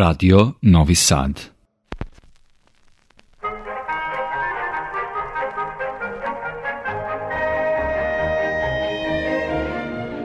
[0.00, 1.40] Radio Novi Sad.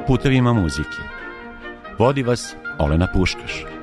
[0.07, 0.88] Putevima muzike.
[1.99, 3.74] Vodi vas Olena Puškaš.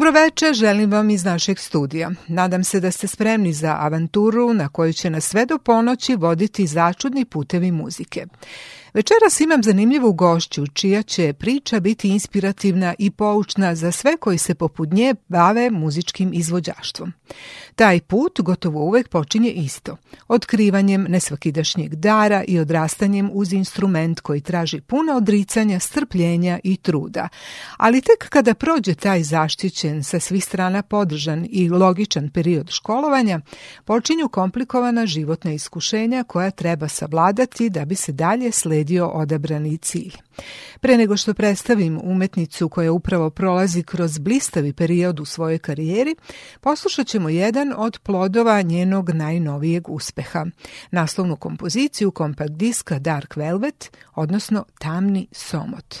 [0.00, 2.10] Dobroveče, želim vam iz našeg studija.
[2.28, 6.66] Nadam se da ste spremni za avanturu na koju će nas sve do ponoći voditi
[6.66, 8.26] začudni putevi muzike.
[8.94, 14.54] Večeras imam zanimljivu gošću, čija će priča biti inspirativna i poučna za sve koji se
[14.54, 17.12] poput nje bave muzičkim izvođaštvom.
[17.74, 19.96] Taj put gotovo uvek počinje isto,
[20.28, 27.28] otkrivanjem nesvakidašnjeg dara i odrastanjem uz instrument koji traži puno odricanja, strpljenja i truda.
[27.76, 33.40] Ali tek kada prođe taj zaštićen, sa svih strana podržan i logičan period školovanja,
[33.84, 40.12] počinju komplikovana životna iskušenja koja treba savladati da bi se dalje sledio odabrani cilj.
[40.80, 46.16] Pre nego što predstavim umetnicu koja upravo prolazi kroz blistavi period u svojoj karijeri,
[46.60, 50.46] poslušat ćemo jedan od plodova njenog najnovijeg uspeha.
[50.90, 55.96] Naslovnu kompoziciju kompakt diska Dark Velvet, odnosno Tamni somot.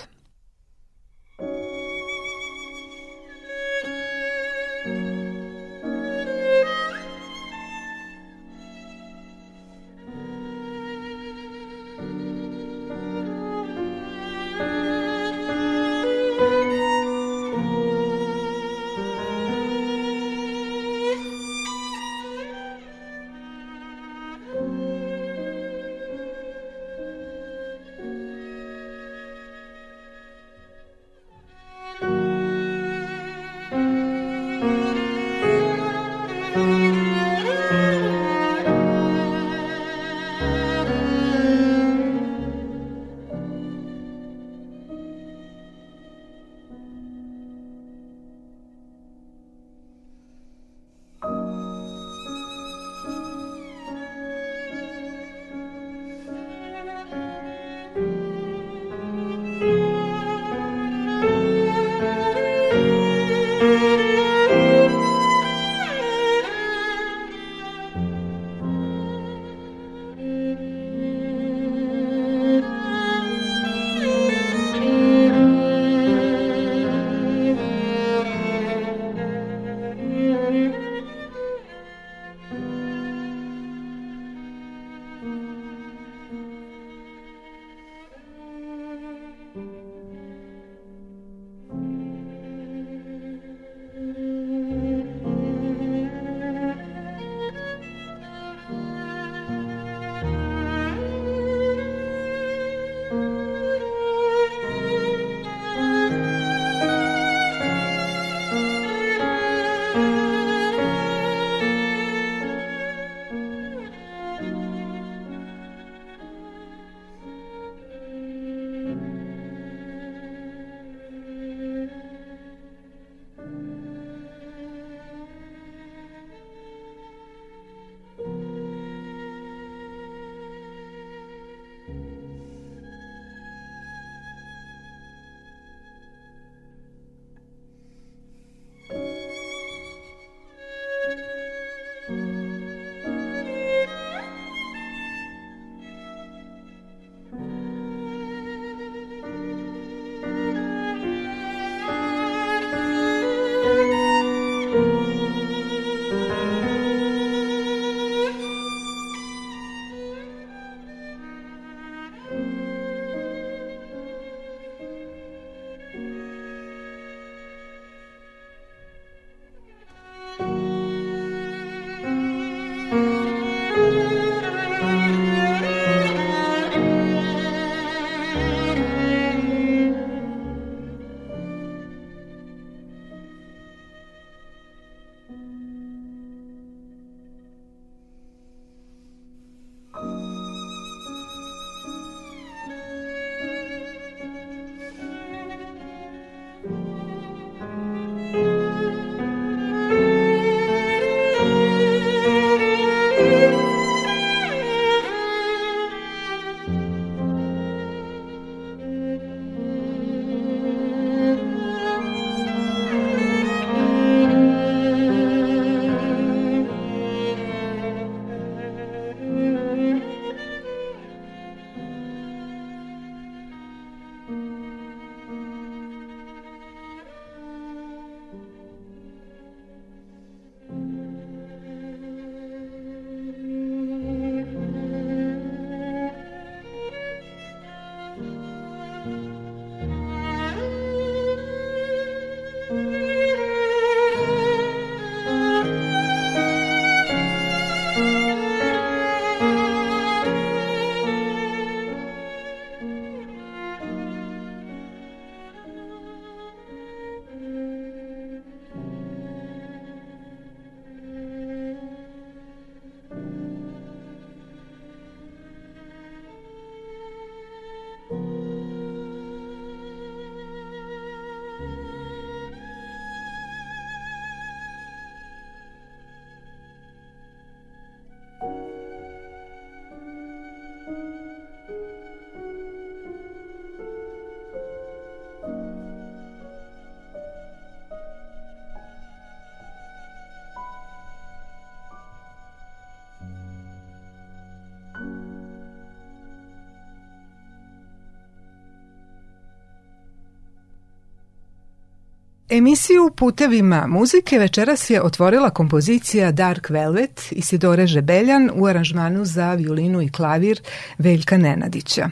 [302.52, 310.02] Emisiju Putevima muzike večeras je otvorila kompozicija Dark Velvet Isidore Žebeljan u aranžmanu za violinu
[310.02, 310.60] i klavir
[310.98, 312.10] Veljka Nenadića.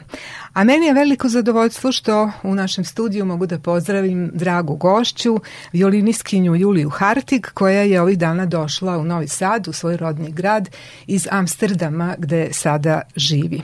[0.53, 5.39] A meni je veliko zadovoljstvo što u našem studiju mogu da pozdravim dragu gošću,
[5.73, 10.69] violiniskinju Juliju Hartig, koja je ovih dana došla u Novi Sad, u svoj rodni grad,
[11.07, 13.61] iz Amsterdama gde sada živi.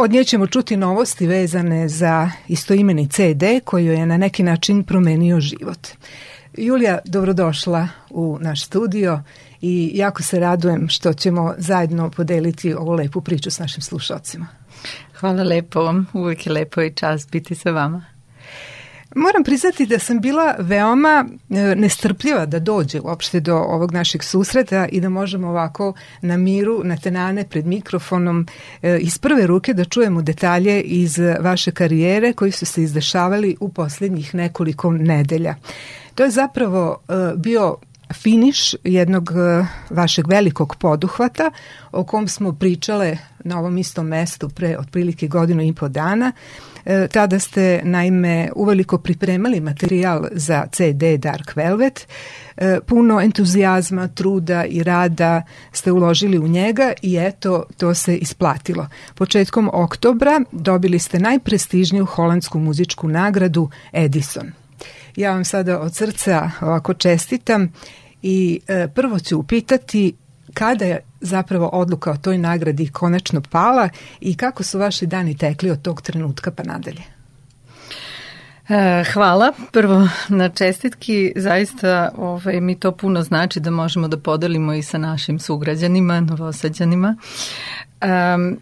[0.00, 5.40] Od nje ćemo čuti novosti vezane za istoimeni CD koji je na neki način promenio
[5.40, 5.88] život.
[6.56, 9.22] Julija, dobrodošla u naš studio
[9.60, 14.46] i jako se radujem što ćemo zajedno podeliti ovu lepu priču s našim slušalcima.
[15.14, 18.17] Hvala lepo, uvijek je lepo i čast biti sa vama.
[19.14, 24.86] Moram priznati da sam bila veoma e, nestrpljiva da dođe uopšte do ovog našeg susreta
[24.92, 28.46] i da možemo ovako na miru, na tenane pred mikrofonom
[28.82, 33.68] e, iz prve ruke da čujemo detalje iz vaše karijere koji su se izdešavali u
[33.68, 35.54] poslednjih nekoliko nedelja.
[36.14, 37.76] To je zapravo e, bio
[38.14, 39.30] finiš jednog
[39.90, 41.50] vašeg velikog poduhvata
[41.92, 46.32] o kom smo pričale na ovom istom mestu pre otprilike godinu i po dana
[47.12, 52.06] tada ste naime uveliko pripremali materijal za CD Dark Velvet.
[52.56, 55.42] E, puno entuzijazma, truda i rada
[55.72, 58.88] ste uložili u njega i eto, to se isplatilo.
[59.14, 64.52] Početkom oktobra dobili ste najprestižniju holandsku muzičku nagradu Edison.
[65.16, 67.72] Ja vam sada od srca ovako čestitam
[68.22, 70.14] i e, prvo ću upitati
[70.54, 73.88] kada zapravo odluka o toj nagradi konačno pala
[74.20, 77.02] i kako su vaši dani tekli od tog trenutka pa nadalje?
[78.68, 79.52] E, hvala.
[79.72, 84.98] Prvo na čestitki, zaista ovaj, mi to puno znači da možemo da podelimo i sa
[84.98, 87.16] našim sugrađanima, novosađanima.
[88.02, 88.58] Um,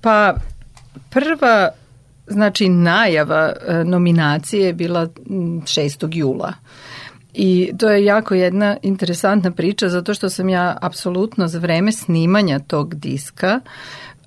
[0.00, 0.34] pa
[1.10, 1.68] prva
[2.26, 3.52] znači najava
[3.84, 6.08] nominacije je bila 6.
[6.12, 6.52] jula.
[7.34, 12.58] I to je jako jedna interesantna priča zato što sam ja apsolutno za vreme snimanja
[12.58, 13.60] tog diska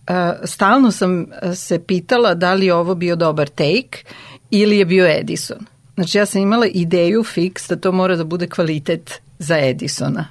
[0.10, 4.04] uh, stalno sam se pitala da li je ovo bio dobar take
[4.52, 5.66] ili je bio Edison.
[5.96, 10.26] Znači ja sam imala ideju fix da to mora da bude kvalitet za Edisona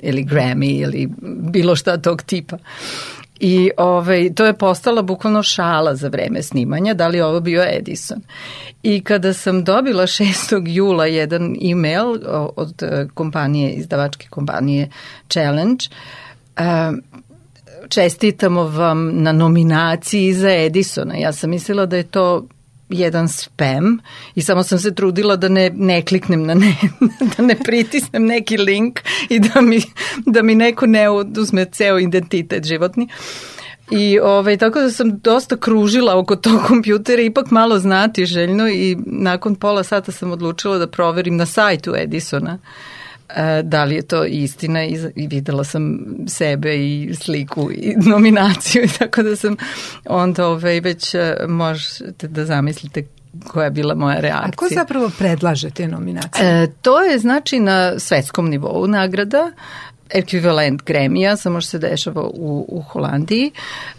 [0.00, 1.08] ili Grammy ili
[1.52, 2.58] bilo šta tog tipa.
[3.40, 8.20] I ovaj, to je postala bukvalno šala za vreme snimanja, da li ovo bio Edison.
[8.82, 10.62] I kada sam dobila 6.
[10.66, 12.18] jula jedan email
[12.56, 14.90] od e, kompanije, izdavačke kompanije
[15.28, 15.84] Challenge,
[16.60, 17.02] um,
[17.88, 21.14] čestitamo vam na nominaciji za Edisona.
[21.16, 22.46] Ja sam mislila da je to
[22.88, 23.98] jedan spam
[24.34, 26.76] i samo sam se trudila da ne, ne kliknem na ne,
[27.36, 29.80] da ne pritisnem neki link i da mi,
[30.26, 33.08] da mi neko ne oduzme ceo identitet životni.
[33.90, 38.96] I ovaj, tako da sam dosta kružila oko tog kompjutera, ipak malo znati željno i
[39.06, 42.95] nakon pola sata sam odlučila da proverim na sajtu Edisona e,
[43.62, 48.88] da li je to istina i, i videla sam sebe i sliku i nominaciju i
[48.98, 49.56] tako da sam
[50.06, 53.06] onda ovaj, već e, možete da zamislite
[53.48, 54.48] koja je bila moja reakcija.
[54.48, 56.62] A ko zapravo predlaže te nominacije?
[56.62, 59.52] E, to je znači na svetskom nivou nagrada
[60.10, 63.50] ekvivalent Gremija, samo što se dešava u, u Holandiji.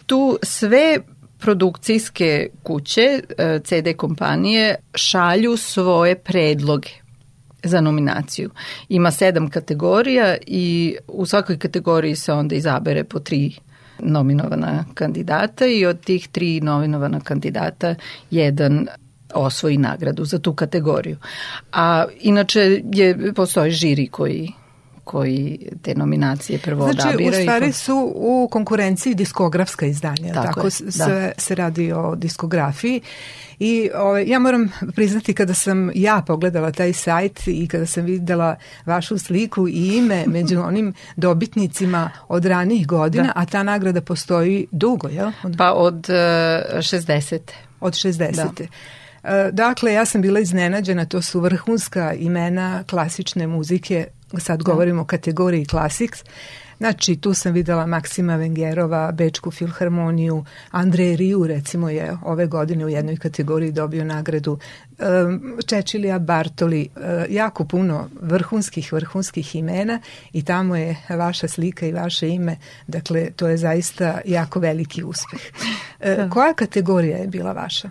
[0.06, 1.00] Tu sve
[1.40, 6.90] produkcijske kuće, e, CD kompanije, šalju svoje predloge
[7.64, 8.50] za nominaciju.
[8.90, 13.56] Ima sedam kategorija i u svakoj kategoriji se onda izabere po tri
[14.00, 17.96] nominovana kandidata i od tih tri nominovana kandidata
[18.32, 18.88] jedan
[19.34, 21.18] osvoji nagradu za tu kategoriju.
[21.72, 24.52] A inače je, postoji žiri koji
[25.08, 27.32] koji te nominacije prvo znači, odabiraju.
[27.32, 31.42] Znači, u stvari su u konkurenciji diskografska izdanja, tako, tako je, sve da.
[31.42, 33.02] se radi o diskografiji
[33.60, 38.56] I ovaj, ja moram priznati kada sam ja pogledala taj sajt i kada sam videla
[38.86, 43.34] vašu sliku i ime među onim dobitnicima od ranijih godina, da.
[43.36, 45.32] a ta nagrada postoji dugo, jel?
[45.44, 45.56] Od...
[45.58, 46.16] Pa od uh,
[46.78, 47.40] 60.
[47.80, 48.36] Od 60.
[48.36, 48.52] Da.
[49.24, 54.64] E, dakle, ja sam bila iznenađena, to su vrhunska imena klasične muzike, sad da.
[54.64, 56.24] govorimo o kategoriji Classics,
[56.78, 62.90] Znači, tu sam videla Maksima Vengerova, Bečku filharmoniju, Andrej Riju, recimo je ove godine u
[62.90, 64.60] jednoj kategoriji dobio nagradu,
[65.66, 70.00] Čečilija Bartoli, e, jako puno vrhunskih, vrhunskih imena
[70.34, 72.58] i tamo je vaša slika i vaše ime,
[72.88, 75.42] dakle, to je zaista jako veliki uspeh.
[76.00, 76.30] E, da.
[76.30, 77.90] Koja kategorija je bila vaša?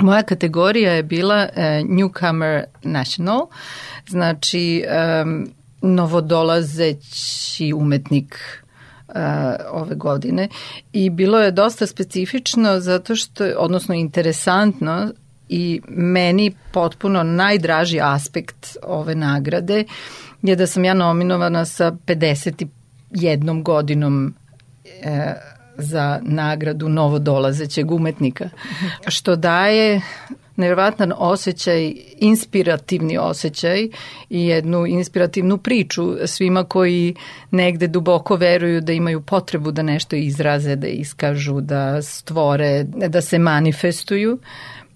[0.00, 3.46] Moja kategorija je bila uh, Newcomer National,
[4.08, 4.84] znači
[5.22, 5.48] um,
[5.82, 8.38] novodolazeći umetnik
[9.08, 9.14] uh,
[9.70, 10.48] ove godine.
[10.92, 15.12] I bilo je dosta specifično zato što, odnosno interesantno,
[15.48, 19.84] i meni potpuno najdraži aspekt ove nagrade
[20.42, 24.34] je da sam ja nominovana sa 51 godinom
[25.02, 25.34] e,
[25.76, 28.48] za nagradu novodolazećeg umetnika,
[29.08, 30.00] što daje
[30.58, 33.88] nevjerojatan osjećaj, inspirativni osjećaj
[34.30, 37.14] i jednu inspirativnu priču svima koji
[37.50, 43.38] negde duboko veruju da imaju potrebu da nešto izraze, da iskažu, da stvore, da se
[43.38, 44.38] manifestuju,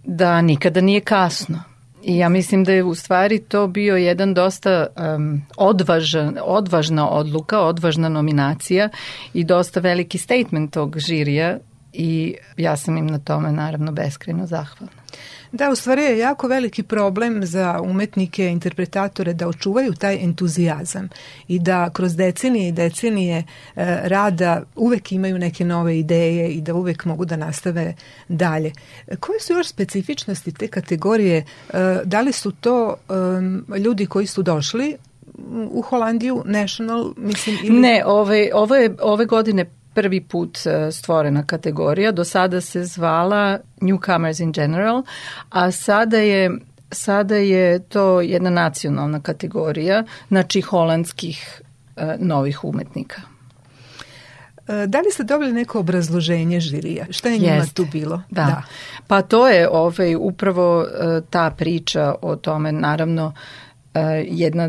[0.04, 1.62] da nikada nije kasno.
[2.04, 7.60] I ja mislim da je u stvari to bio jedan dosta um, odvažan, odvažna odluka,
[7.60, 8.88] odvažna nominacija
[9.34, 11.58] i dosta veliki statement tog žirija
[11.92, 15.01] i ja sam im na tome naravno beskreno zahvalna.
[15.52, 21.08] Da, u stvari je jako veliki problem za umetnike, interpretatore da očuvaju taj entuzijazam
[21.48, 23.44] i da kroz decenije i decenije e,
[24.02, 27.94] rada uvek imaju neke nove ideje i da uvek mogu da nastave
[28.28, 28.72] dalje.
[29.20, 31.36] Koje su još specifičnosti te kategorije?
[31.36, 31.44] E,
[32.04, 32.94] da li su to
[33.70, 34.96] e, ljudi koji su došli
[35.70, 37.56] u Holandiju, National, mislim?
[37.62, 37.80] Ili...
[37.80, 42.12] Ne, ove, ove, ove godine prvi put e, stvorena kategorija.
[42.12, 45.02] Do sada se zvala Newcomers in General,
[45.50, 46.50] a sada je
[46.90, 51.62] sada je to jedna nacionalna kategorija, znači holandskih
[51.96, 53.20] e, novih umetnika.
[54.68, 57.06] E, da li ste dobili neko obrazloženje žirija?
[57.10, 57.74] Šta je njima Jeste.
[57.74, 58.22] tu bilo?
[58.30, 58.44] Da.
[58.44, 58.62] da.
[59.06, 60.86] Pa to je ovaj, upravo
[61.30, 63.34] ta priča o tome, naravno,
[64.24, 64.68] jedna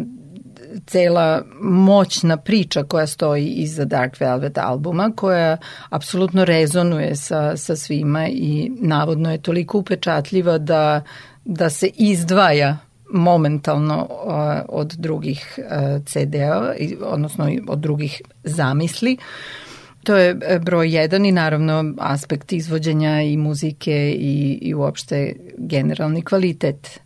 [0.88, 5.58] cela moćna priča koja stoji iza Dark Velvet albuma, koja
[5.90, 11.02] apsolutno rezonuje sa, sa svima i navodno je toliko upečatljiva da,
[11.46, 12.78] da se izdvaja
[13.10, 14.08] momentalno
[14.70, 15.60] od drugih
[16.06, 19.18] CD-a, odnosno od drugih zamisli.
[20.04, 26.22] To je e, broj jedan i naravno aspekt izvođenja i muzike i, i uopšte generalni
[26.22, 27.00] kvalitet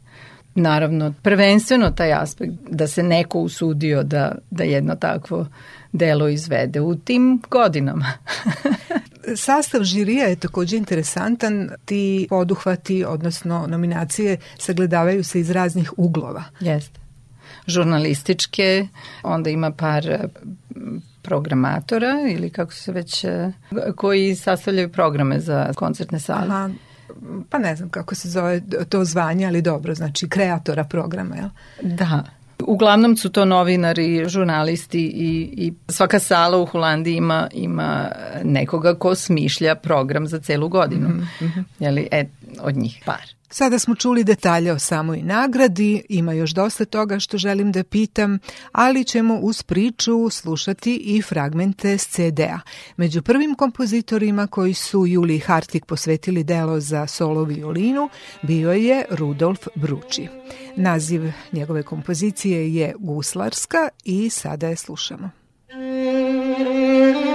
[0.58, 5.48] naravno prvenstveno taj aspekt da se neko usudio da, da jedno takvo
[5.92, 8.14] delo izvede u tim godinama.
[9.36, 11.70] Sastav žirija je takođe interesantan.
[11.86, 16.44] Ti poduhvati, odnosno nominacije, sagledavaju se iz raznih uglova.
[16.60, 17.00] Jeste.
[17.68, 18.88] Žurnalističke,
[19.24, 20.20] onda ima par eh,
[21.22, 23.52] programatora ili kako se već, eh,
[23.96, 26.48] koji sastavljaju programe za koncertne sale.
[26.48, 26.70] Aha,
[27.50, 31.50] pa ne znam kako se zove to zvanje, ali dobro, znači kreatora programa, jel?
[31.82, 32.24] Da.
[32.68, 38.12] Uglavnom su to novinari, žurnalisti i, i svaka sala u Holandiji ima, ima
[38.44, 41.10] nekoga ko smišlja program za celu godinu.
[41.10, 41.64] Mm -hmm.
[41.80, 42.26] Jeli, e,
[42.60, 43.37] od njih par.
[43.50, 48.40] Sada smo čuli detalje o samoj nagradi, ima još dosta toga što želim da pitam,
[48.72, 52.60] ali ćemo uz priču slušati i fragmente s CD-a.
[52.98, 58.10] Među prvim kompozitorima koji su Juli Hartig posvetili delo za solo violinu
[58.42, 60.28] bio je Rudolf Bruči.
[60.76, 65.30] Naziv njegove kompozicije je Guslarska i sada je slušamo.
[65.74, 67.27] Muzika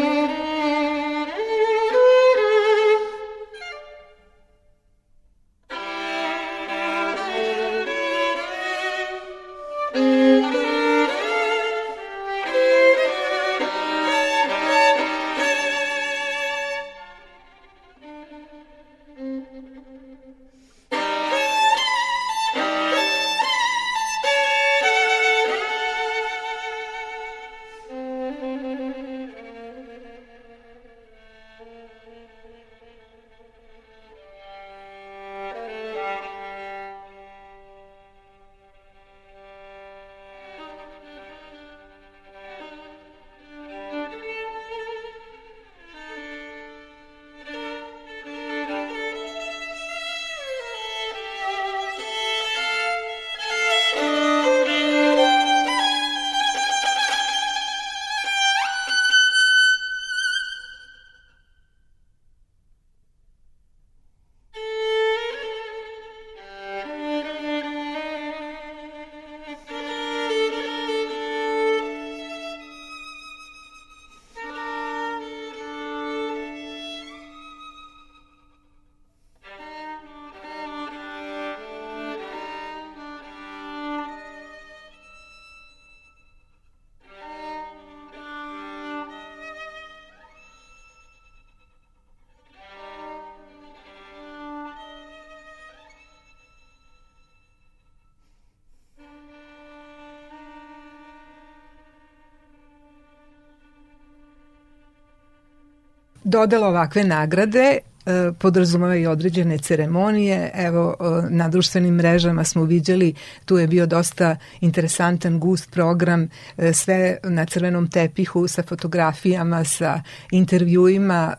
[106.33, 110.51] Dodela ovakve nagrade e, podrazumeva i određene ceremonije.
[110.55, 116.73] Evo, e, na društvenim mrežama smo viđali, tu je bio dosta interesantan gust program, e,
[116.73, 121.35] sve na crvenom tepihu sa fotografijama, sa intervjuima.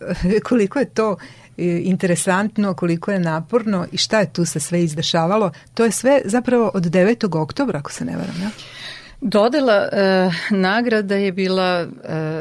[0.50, 1.18] Koliko je to
[1.58, 5.52] interesantno, koliko je naporno i šta je tu se sve izdešavalo.
[5.74, 7.38] To je sve zapravo od 9.
[7.38, 8.50] oktobra, ako se ne varam, ja?
[9.24, 11.88] Dodela e, nagrada je bila e,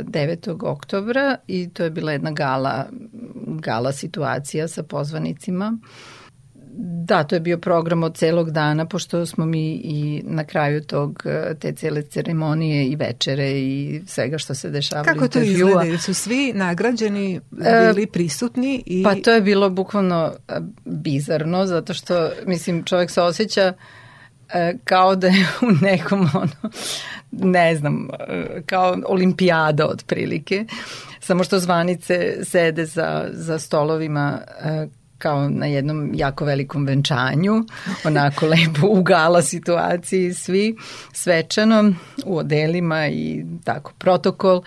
[0.05, 0.65] 9.
[0.65, 2.87] oktobra i to je bila jedna gala,
[3.47, 5.79] gala situacija sa pozvanicima.
[7.05, 11.23] Da, to je bio program od celog dana, pošto smo mi i na kraju tog,
[11.25, 15.05] e, te cele ceremonije i večere i svega što se dešavalo.
[15.05, 15.99] Kako to izgleda?
[15.99, 17.41] Su svi nagrađeni e,
[17.87, 18.83] bili prisutni?
[18.87, 19.03] I...
[19.03, 20.55] Pa to je bilo bukvalno e,
[20.85, 23.73] bizarno, zato što, mislim, čovjek se osjeća
[24.85, 26.73] kao da je u nekom ono,
[27.31, 28.09] ne znam,
[28.67, 30.65] kao olimpijada otprilike,
[31.21, 34.39] samo što zvanice sede za, za stolovima
[35.23, 37.65] kao na jednom jako velikom venčanju,
[38.05, 40.77] onako lepo u gala situaciji svi,
[41.13, 41.93] svečano,
[42.25, 44.63] u odelima i tako protokol.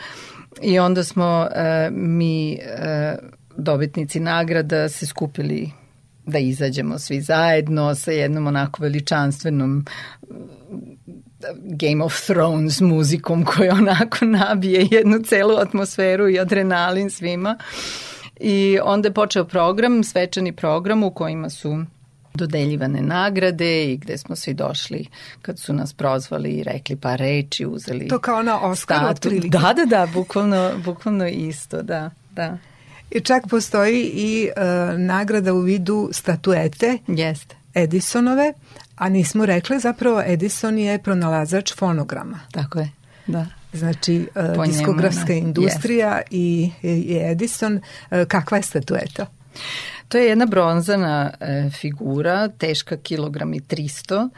[0.61, 3.15] I onda smo e, mi e,
[3.57, 5.71] dobitnici nagrada se skupili
[6.25, 9.85] da izađemo svi zajedno sa jednom onako veličanstvenom
[11.63, 17.57] Game of Thrones muzikom koja onako nabije jednu celu atmosferu i adrenalin svima.
[18.39, 21.85] I onda je počeo program, svečani program u kojima su
[22.33, 25.07] dodeljivane nagrade i gde smo svi došli
[25.41, 29.47] kad su nas prozvali i rekli pa reči, uzeli To kao na Oscar otprilike.
[29.47, 32.57] Da, da, da, bukvalno, bukvalno isto, da, da.
[33.11, 36.97] I čak postoji i uh, nagrada u vidu statuete.
[37.07, 37.55] Jeste.
[37.73, 38.53] Edisonove,
[38.95, 42.39] a nismo rekli zapravo Edison je pronalazač fonograma.
[42.51, 42.91] Tako je,
[43.27, 43.45] da.
[43.73, 46.27] Znači, uh, diskografska njemu, industrija yes.
[46.31, 47.75] i, i Edison,
[48.11, 49.25] uh, kakva je statueta?
[50.07, 54.29] To je jedna bronzana e, figura, teška kilogram i 300,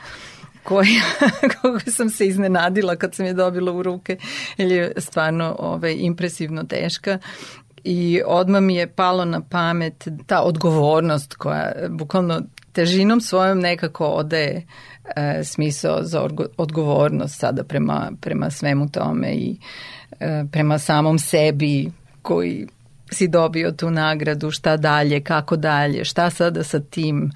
[0.63, 1.01] koja,
[1.62, 4.17] koga sam se iznenadila kad sam je dobila u ruke,
[4.58, 7.19] jer je stvarno ovaj, impresivno teška
[7.88, 14.65] i odmah mi je palo na pamet ta odgovornost koja bukvalno težinom svojom nekako odaje
[15.15, 19.58] e, smisao za odgovornost sada prema, prema svemu tome i
[20.19, 22.67] e, prema samom sebi koji
[23.12, 27.32] si dobio tu nagradu, šta dalje, kako dalje, šta sada sa tim.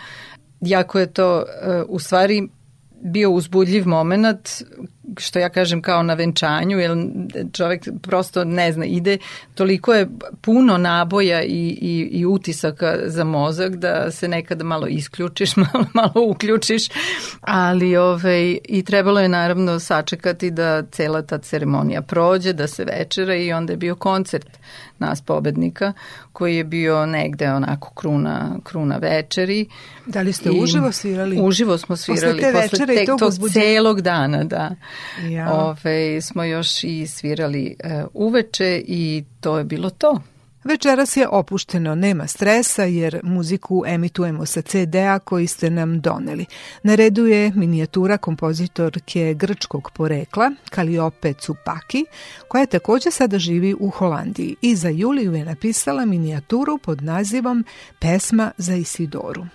[0.61, 2.47] Jako je to e, u stvari
[3.01, 4.49] bio uzbudljiv moment
[5.17, 6.91] što ja kažem kao na venčanju, jer
[7.53, 9.17] čovek prosto ne zna, ide,
[9.55, 10.07] toliko je
[10.41, 16.27] puno naboja i, i, i utisaka za mozak da se nekada malo isključiš, malo, malo
[16.27, 16.83] uključiš,
[17.41, 23.35] ali ovaj, i trebalo je naravno sačekati da cela ta ceremonija prođe, da se večera
[23.35, 24.47] i onda je bio koncert
[25.01, 25.93] nas pobednika
[26.33, 29.65] koji je bio negde onako kruna, kruna večeri.
[30.05, 31.41] Da li ste I uživo svirali?
[31.41, 34.75] Uživo smo svirali posle, te posle te, tog, tog celog dana, da.
[35.29, 35.53] Ja.
[35.53, 40.21] Ove, smo još i svirali e, uveče i to je bilo to.
[40.63, 46.45] Večeras je opušteno, nema stresa jer muziku emitujemo sa CD-a koji ste nam doneli.
[46.83, 52.05] Na redu je minijatura kompozitorke grčkog porekla Kaliope Cupaki,
[52.47, 57.65] koja takođe sada živi u Holandiji i za Juliju je napisala minijaturu pod nazivom
[57.99, 59.45] Pesma za Isidoru.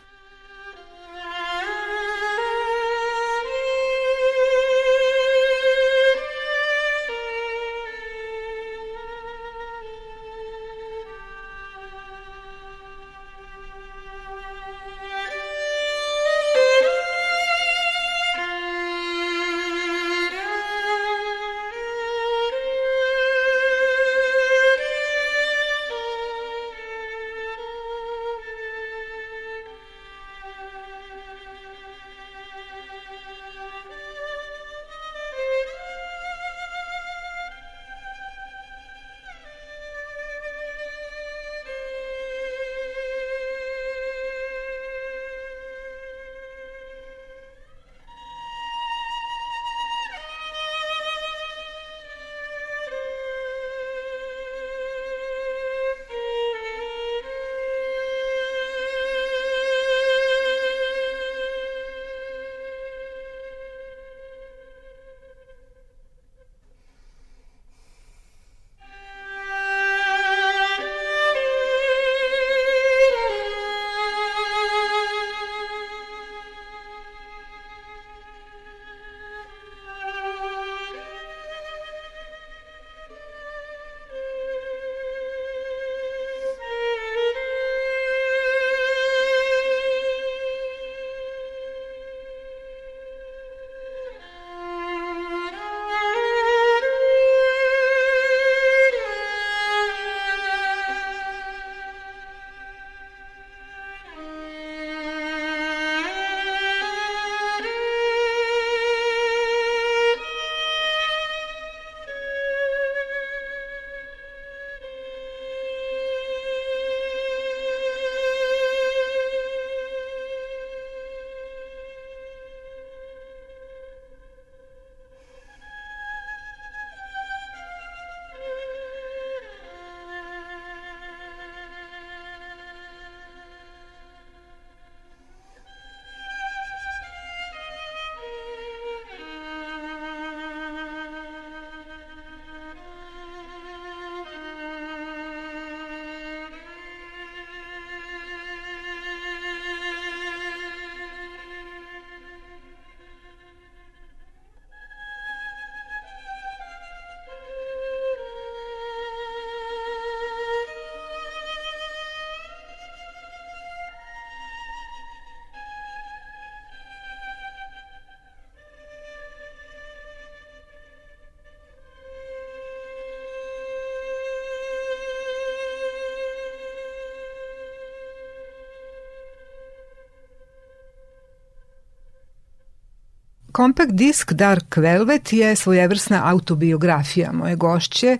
[183.56, 188.18] Compact disk Dark Velvet je svojevrsna autobiografija moje gošće,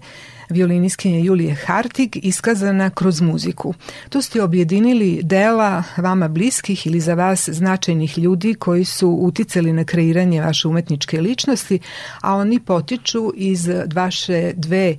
[0.51, 3.75] violiniskinje Julije Hartig, iskazana kroz muziku.
[4.09, 9.85] Tu ste objedinili dela vama bliskih ili za vas značajnih ljudi koji su uticali na
[9.85, 11.79] kreiranje vaše umetničke ličnosti,
[12.20, 14.96] a oni potiču iz vaše dve e,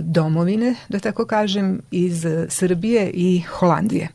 [0.00, 4.08] domovine, da tako kažem, iz Srbije i Holandije.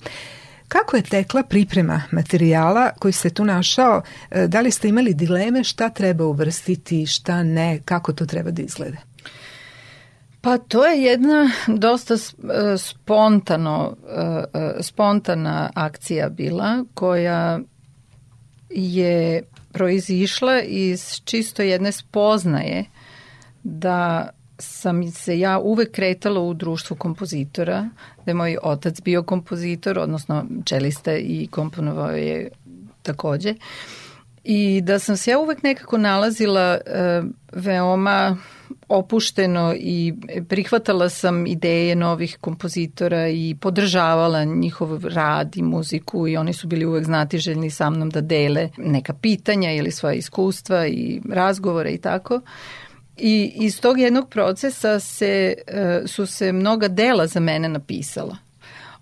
[0.87, 4.01] Kako je tekla priprema materijala koji se tu našao?
[4.31, 8.61] E, da li ste imali dileme šta treba uvrstiti, šta ne, kako to treba da
[8.61, 8.97] izglede?
[10.41, 12.17] Pa to je jedna dosta e,
[12.77, 17.59] spontano, e, spontana akcija bila koja
[18.69, 22.85] je proizišla iz čisto jedne spoznaje
[23.63, 27.89] da sam se ja uvek kretala u društvu kompozitora,
[28.25, 32.49] da je moj otac bio kompozitor, odnosno čelista i komponovao je
[33.03, 33.55] takođe.
[34.43, 38.37] I da sam se ja uvek nekako nalazila e, veoma
[38.89, 40.13] opušteno i
[40.49, 46.85] prihvatala sam ideje novih kompozitora i podržavala njihov rad i muziku i oni su bili
[46.85, 52.41] uvek znatiželjni sa mnom da dele neka pitanja ili svoje iskustva i razgovore i tako.
[53.17, 58.37] I iz tog jednog procesa se, e, su se mnoga dela za mene napisala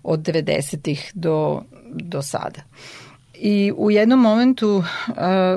[0.02, 2.60] od 90-ih do, do sada.
[3.34, 4.84] I u jednom momentu uh,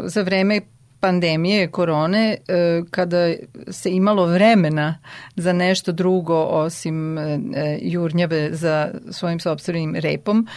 [0.03, 0.61] za vreme
[0.99, 3.33] pandemije, korone, uh, kada
[3.67, 4.99] se imalo vremena
[5.35, 7.17] za nešto drugo osim
[7.81, 10.47] jurnjave za svojim sobstvenim repom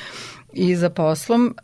[0.52, 1.56] i za poslom,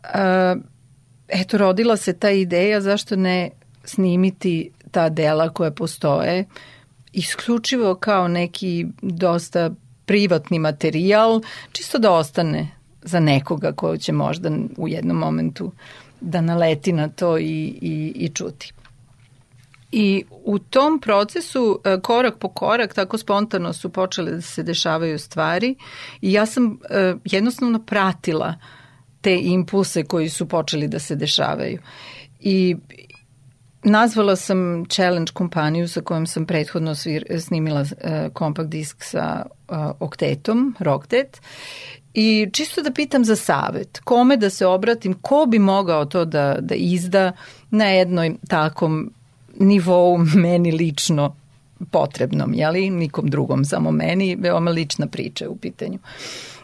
[1.27, 3.49] eto, rodila se ta ideja zašto ne
[3.83, 6.45] snimiti ta dela koja postoje
[7.13, 9.71] isključivo kao neki dosta
[10.05, 12.67] privatni materijal, čisto da ostane
[13.01, 15.71] za nekoga ko će možda u jednom momentu
[16.21, 18.73] da naleti na to i, i, i čuti.
[19.91, 25.19] I u tom procesu e, korak po korak tako spontano su počele da se dešavaju
[25.19, 25.75] stvari
[26.21, 28.55] i ja sam e, jednostavno pratila
[29.21, 31.79] te impulse koji su počeli da se dešavaju.
[32.39, 32.75] I
[33.83, 39.91] nazvala sam Challenge kompaniju sa kojom sam prethodno svir, snimila uh, kompakt disk sa uh,
[39.99, 41.41] oktetom, Rocktet
[42.13, 46.57] I čisto da pitam za savet, kome da se obratim, ko bi mogao to da,
[46.59, 47.31] da izda
[47.69, 49.11] na jednoj takom
[49.59, 51.35] nivou meni lično
[51.91, 55.99] potrebnom, jeli, nikom drugom, samo meni, veoma lična priča u pitanju.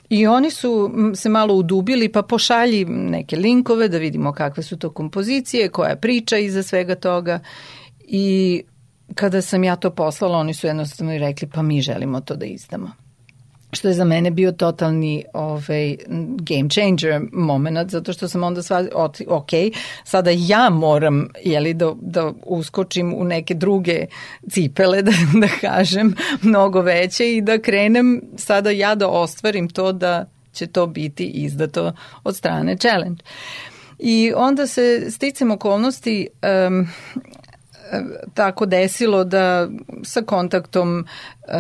[0.10, 4.90] I oni su se malo udubili, pa pošalji neke linkove da vidimo kakve su to
[4.90, 7.40] kompozicije, koja priča iza svega toga.
[8.00, 8.62] I
[9.16, 12.46] kada sam ja to poslala, oni su jednostavno i rekli pa mi želimo to da
[12.46, 13.05] izdamo
[13.76, 15.96] što je za mene bio totalni ovaj,
[16.38, 18.86] game changer moment, zato što sam onda sva,
[19.28, 19.50] ok,
[20.04, 24.06] sada ja moram jeli, da, da uskočim u neke druge
[24.50, 25.12] cipele, da,
[25.42, 30.88] da kažem, mnogo veće i da krenem sada ja da ostvarim to da će to
[30.88, 33.24] biti izdato od strane challenge.
[34.00, 36.28] I onda se sticam okolnosti
[36.68, 36.88] um,
[38.34, 39.70] tako desilo da
[40.04, 41.54] sa kontaktom uh,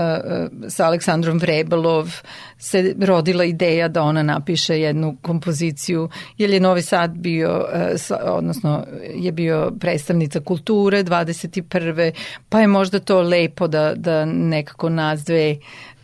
[0.70, 2.10] sa Aleksandrom Vrebelov
[2.58, 8.86] se rodila ideja da ona napiše jednu kompoziciju, jer je Novi Sad bio, uh, odnosno
[9.14, 12.12] je bio predstavnica kulture 21.
[12.50, 15.56] pa je možda to lepo da, da nekako nas dve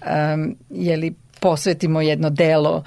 [0.01, 2.83] um, jeli, posvetimo jedno delo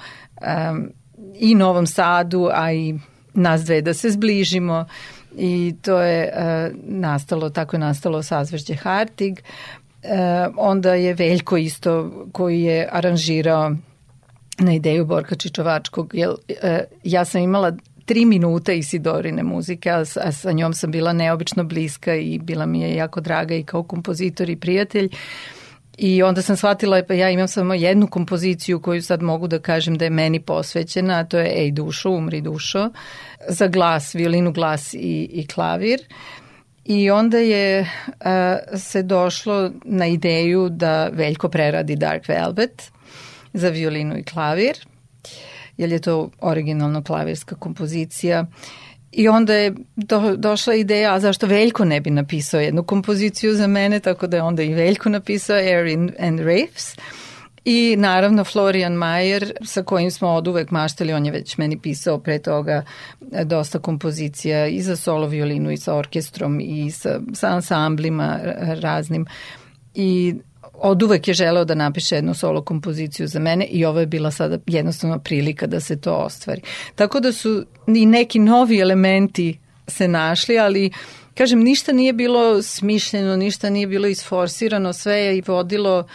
[0.69, 0.89] um,
[1.35, 2.95] i Novom Sadu, a i
[3.33, 4.85] nas dve da se zbližimo
[5.37, 9.41] i to je uh, nastalo, tako je nastalo sazvežđe Hartig.
[10.03, 10.09] Uh,
[10.57, 13.75] onda je Veljko isto koji je aranžirao
[14.59, 16.35] na ideju Borka Čičovačkog, jer uh,
[17.03, 17.71] ja sam imala
[18.05, 22.81] tri minuta Isidorine muzike, a, a sa njom sam bila neobično bliska i bila mi
[22.81, 25.09] je jako draga i kao kompozitor i prijatelj.
[25.97, 29.97] I onda sam shvatila, pa ja imam samo jednu kompoziciju koju sad mogu da kažem
[29.97, 32.89] da je meni posvećena, a to je Ej dušo, umri dušo,
[33.49, 35.99] za glas, violinu, glas i, i klavir.
[36.85, 42.91] I onda je a, se došlo na ideju da Veljko preradi Dark Velvet
[43.53, 44.77] za violinu i klavir,
[45.77, 48.45] jer je to originalno klavirska kompozicija.
[49.17, 53.67] I onda je do, došla ideja, a zašto Veljko ne bi napisao jednu kompoziciju za
[53.67, 56.95] mene, tako da je onda i Veljko napisao Air and Raves.
[57.65, 62.19] I naravno Florian Mayer sa kojim smo od uvek maštali, on je već meni pisao
[62.19, 62.83] pre toga
[63.31, 68.39] e, dosta kompozicija i za solo violinu i sa orkestrom i sa, sa ansamblima
[68.81, 69.25] raznim.
[69.93, 70.35] I
[70.77, 74.31] od uvek je želeo da napiše jednu solo kompoziciju za mene i ovo je bila
[74.31, 76.61] sada jednostavno prilika da se to ostvari.
[76.95, 80.91] Tako da su i neki novi elementi se našli, ali
[81.33, 86.07] kažem, ništa nije bilo smišljeno, ništa nije bilo isforsirano, sve je i vodilo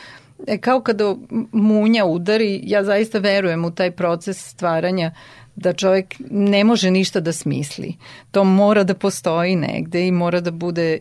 [0.47, 1.15] e, kao kada
[1.53, 5.15] munja udari, ja zaista verujem u taj proces stvaranja
[5.57, 7.97] da čovjek ne može ništa da smisli.
[8.31, 10.99] To mora da postoji negde i mora da bude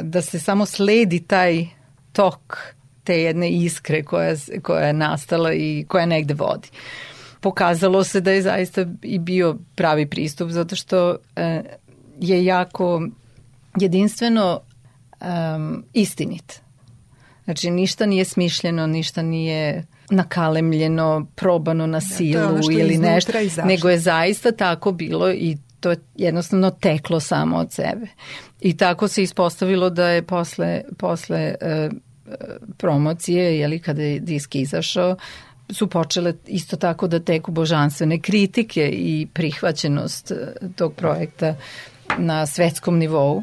[0.00, 1.66] da se samo sledi taj
[2.12, 2.58] tok
[3.04, 6.68] te jedne iskre koja, koja je nastala i koja negde vodi.
[7.40, 11.62] Pokazalo se da je zaista i bio pravi pristup zato što e,
[12.20, 13.08] je jako
[13.80, 14.60] jedinstveno
[15.20, 16.60] um, istinit.
[17.44, 23.32] Znači ništa nije smišljeno, ništa nije nakalemljeno, probano na silu da, ili nešto,
[23.64, 28.06] nego je zaista tako bilo i to je jednostavno teklo samo od sebe.
[28.60, 31.92] I tako se ispostavilo da je posle, posle uh,
[32.76, 35.16] promocije, jeli, kada je disk izašao,
[35.72, 40.36] su počele isto tako da teku božanstvene kritike i prihvaćenost e,
[40.76, 41.54] tog projekta
[42.18, 43.42] na svetskom nivou.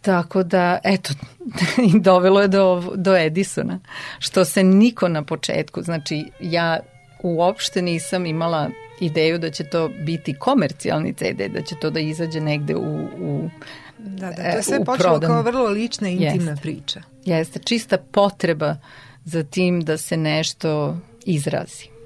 [0.00, 1.10] Tako da, eto,
[2.04, 3.80] dovelo je do, do Edisona,
[4.18, 6.78] što se niko na početku, znači ja
[7.22, 12.40] uopšte nisam imala ideju da će to biti komercijalni CD, da će to da izađe
[12.40, 13.50] negde u, u
[13.98, 16.62] Da, da, to je sve počelo kao vrlo lična intimna Jeste.
[16.62, 17.00] priča.
[17.24, 18.76] Jeste, čista potreba
[19.24, 21.97] za tim da se nešto izrazi.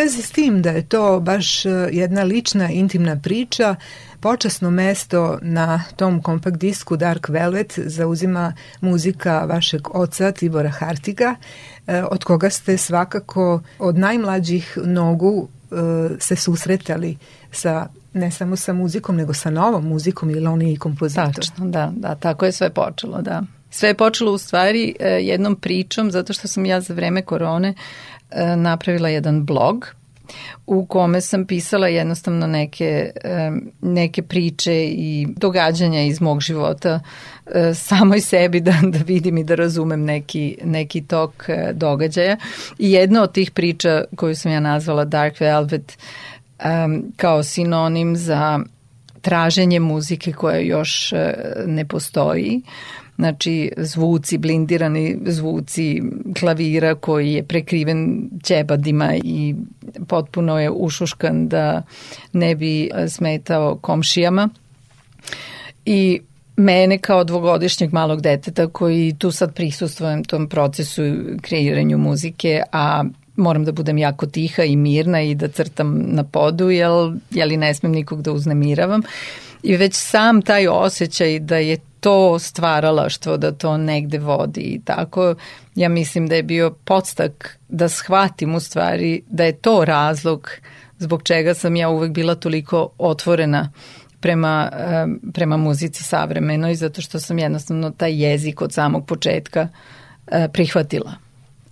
[0.00, 3.76] Vezi s tim da je to baš e, jedna lična, intimna priča,
[4.20, 11.34] počasno mesto na tom kompakt disku Dark Velvet zauzima muzika vašeg oca Tibora Hartiga,
[11.86, 15.74] e, od koga ste svakako od najmlađih nogu e,
[16.18, 17.16] se susretali
[17.52, 21.34] sa ne samo sa muzikom, nego sa novom muzikom, jer on je i kompozitor.
[21.34, 23.42] Tačno, da, da, tako je sve počelo, da.
[23.70, 27.74] Sve je počelo u stvari jednom pričom, zato što sam ja za vreme korone
[28.30, 29.86] E, napravila jedan blog
[30.66, 37.00] u kome sam pisala jednostavno neke, e, neke priče i događanja iz mog života
[37.46, 42.36] e, samoj sebi da, da vidim i da razumem neki, neki tok događaja.
[42.78, 45.98] I jedna od tih priča koju sam ja nazvala Dark Velvet
[47.16, 48.60] kao sinonim za
[49.20, 51.34] traženje muzike koja još e,
[51.66, 52.62] ne postoji.
[53.20, 56.02] Znači, zvuci, blindirani zvuci
[56.38, 59.54] klavira koji je prekriven ćebadima i
[60.08, 61.82] potpuno je ušuškan da
[62.32, 64.48] ne bi smetao komšijama.
[65.84, 66.20] I
[66.56, 71.02] mene kao dvogodišnjeg malog deteta koji tu sad prisustvujem tom procesu
[71.42, 73.04] kreiranju muzike, a
[73.36, 77.74] moram da budem jako tiha i mirna i da crtam na podu, jel, jeli ne
[77.74, 79.02] smem nikog da uznemiravam.
[79.62, 85.34] I već sam taj osjećaj da je to stvaralaštvo, da to negde vodi i tako,
[85.74, 90.50] ja mislim da je bio podstak da shvatim u stvari da je to razlog
[90.98, 93.72] zbog čega sam ja uvek bila toliko otvorena
[94.20, 94.70] prema,
[95.32, 99.68] prema muzici savremenoj, zato što sam jednostavno taj jezik od samog početka
[100.26, 101.12] eh, prihvatila.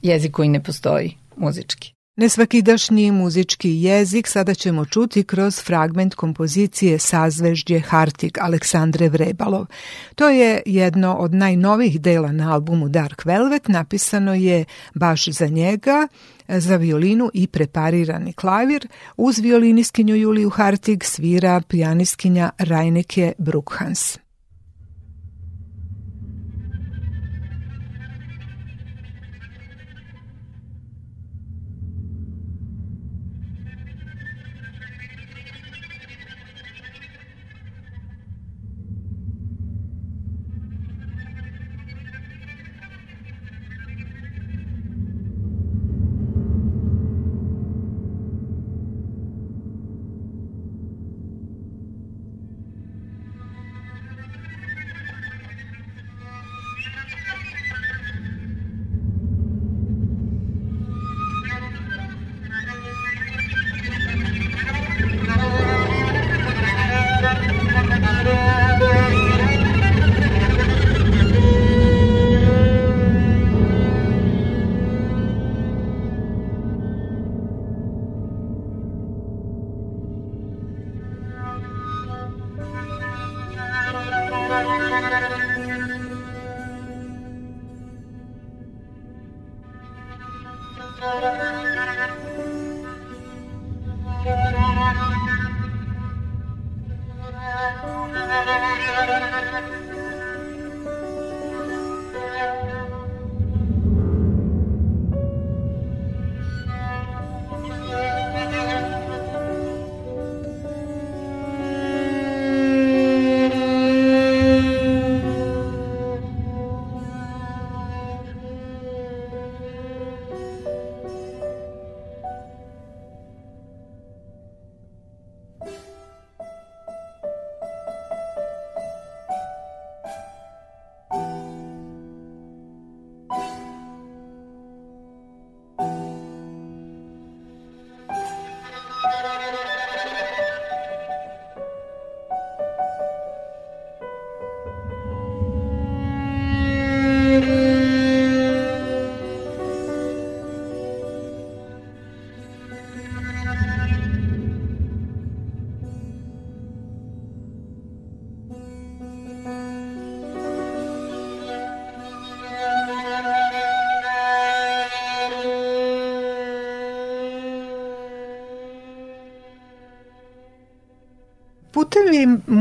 [0.03, 1.98] Jezik koji ne postoji muzički.
[2.21, 9.67] Nesvakidašnji muzički jezik sada ćemo čuti kroz fragment kompozicije Sazveždje Hartig Aleksandre Vrebalov.
[10.15, 16.09] To je jedno od najnovih dela na albumu Dark Velvet, napisano je baš za njega,
[16.49, 18.89] za violinu i preparirani klavir.
[19.17, 24.19] Uz violiniskinju Juliju Hartig svira pijaniskinja Rajneke Brukhans.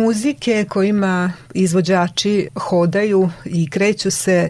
[0.07, 4.49] Muzike kojima izvođači hodaju i kreću se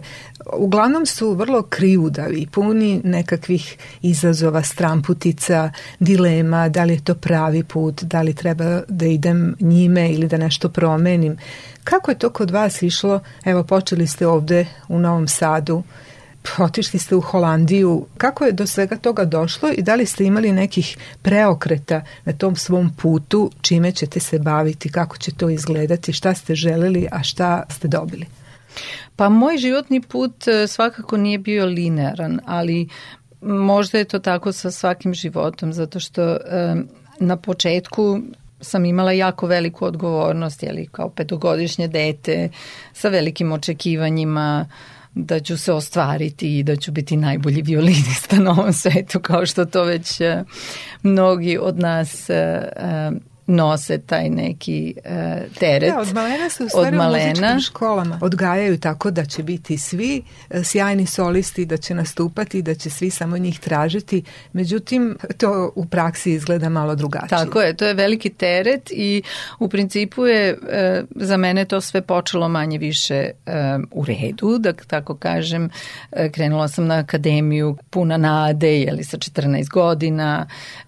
[0.52, 8.02] uglavnom su vrlo kriudavi, puni nekakvih izazova, stramputica, dilema, da li je to pravi put,
[8.02, 11.36] da li treba da idem njime ili da nešto promenim.
[11.84, 13.20] Kako je to kod vas išlo?
[13.44, 15.82] Evo, počeli ste ovde u Novom Sadu,
[16.58, 18.06] otišli ste u Holandiju.
[18.16, 22.56] Kako je do svega toga došlo i da li ste imali nekih preokreta na tom
[22.56, 27.62] svom putu, čime ćete se baviti, kako će to izgledati, šta ste želeli, a šta
[27.70, 28.26] ste dobili?
[29.16, 32.88] Pa moj životni put e, svakako nije bio linearan, ali
[33.40, 36.88] možda je to tako sa svakim životom, zato što um,
[37.20, 38.20] na početku
[38.60, 42.48] sam imala jako veliku odgovornost, jeli, kao petogodišnje dete,
[42.92, 44.66] sa velikim očekivanjima,
[45.14, 49.64] da ću se ostvariti i da ću biti najbolji violinista na ovom svetu, kao što
[49.64, 50.44] to već e,
[51.02, 53.10] mnogi od nas e, e,
[53.48, 55.92] nose taj neki uh, teret.
[55.92, 57.24] Da, od malena se u stvari od malena.
[57.24, 62.62] u muzičkim školama odgajaju tako da će biti svi uh, sjajni solisti, da će nastupati,
[62.62, 64.22] da će svi samo njih tražiti.
[64.52, 67.28] Međutim, to u praksi izgleda malo drugačije.
[67.28, 69.22] Tako je, to je veliki teret i
[69.58, 70.58] u principu je uh,
[71.14, 73.30] za mene to sve počelo manje više
[73.90, 75.70] u redu, da tako kažem.
[76.32, 80.46] Krenula sam na akademiju puna nade, jeli sa 14 godina,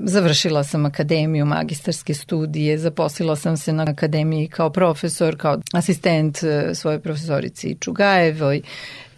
[0.00, 6.74] završila sam akademiju, magistarske studije, zaposlila sam se na akademiji kao profesor, kao asistent e,
[6.74, 8.62] svoje profesorici Čugajevoj.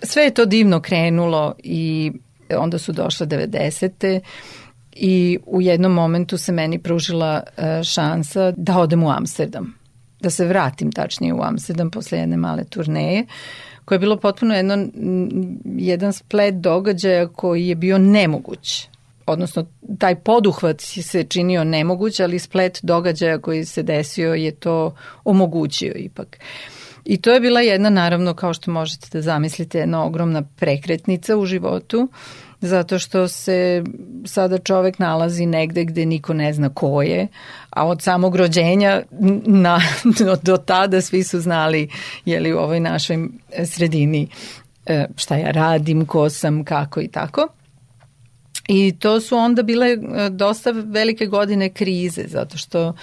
[0.02, 2.12] Sve je to divno krenulo i
[2.56, 4.20] onda su došle 90.
[4.92, 9.74] i u jednom momentu se meni pružila e, šansa da odem u Amsterdam,
[10.20, 13.26] da se vratim tačnije u Amsterdam posle jedne male turneje
[13.84, 14.86] koje je bilo potpuno jedno,
[15.64, 18.88] jedan splet događaja koji je bio nemoguć
[19.30, 19.66] odnosno
[19.98, 26.38] taj poduhvat se činio nemoguć, ali splet događaja koji se desio je to omogućio ipak.
[27.04, 31.46] I to je bila jedna, naravno, kao što možete da zamislite, jedna ogromna prekretnica u
[31.46, 32.08] životu,
[32.60, 33.84] zato što se
[34.24, 37.28] sada čovek nalazi negde gde niko ne zna ko je,
[37.70, 39.02] a od samog rođenja
[39.46, 39.80] na,
[40.42, 41.88] do tada svi su znali
[42.24, 43.28] je li u ovoj našoj
[43.64, 44.28] sredini
[44.86, 47.48] e, šta ja radim, ko sam, kako i tako.
[48.72, 49.98] I to su onda bile e,
[50.30, 52.94] dosta velike godine krize, zato što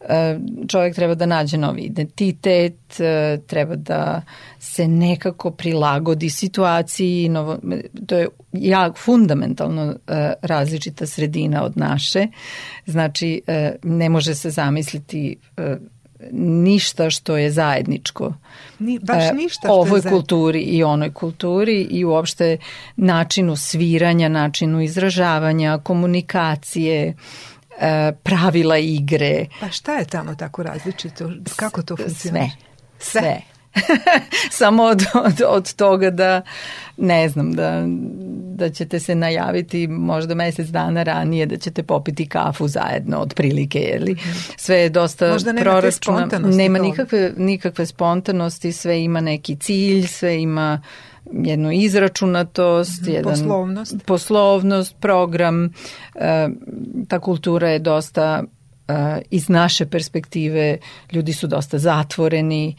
[0.00, 4.22] e, čovjek treba da nađe novi identitet, e, treba da
[4.58, 7.58] se nekako prilagodi situaciji, novo,
[8.06, 9.94] to je jak fundamentalno
[10.42, 12.26] različita sredina od naše,
[12.86, 13.42] znači
[13.82, 15.36] ne može se zamisliti
[16.32, 18.32] ništa što je zajedničko.
[18.78, 22.56] Ni, baš e, ništa što ovoj je kulturi i onoj kulturi i uopšte
[22.96, 27.14] načinu sviranja, načinu izražavanja, komunikacije,
[27.80, 29.46] e, pravila igre.
[29.60, 31.30] Pa šta je tamo tako različito?
[31.56, 32.50] Kako to funkcionira?
[32.98, 33.20] Sve.
[33.20, 33.51] Sve.
[34.50, 36.42] Samo od, od, od toga da
[36.96, 37.84] ne znam da,
[38.54, 43.98] da ćete se najaviti možda mesec dana ranije da ćete popiti kafu zajedno otprilike je
[43.98, 44.16] li
[44.56, 50.42] sve je dosta možda nema proračuna nema nikakve, nikakve spontanosti sve ima neki cilj sve
[50.42, 50.82] ima
[51.32, 53.96] jednu izračunatost, jedan poslovnost.
[54.06, 55.64] poslovnost, program.
[56.14, 56.48] E,
[57.08, 58.42] ta kultura je dosta
[58.88, 58.92] e,
[59.30, 60.78] iz naše perspektive
[61.12, 62.76] ljudi su dosta zatvoreni,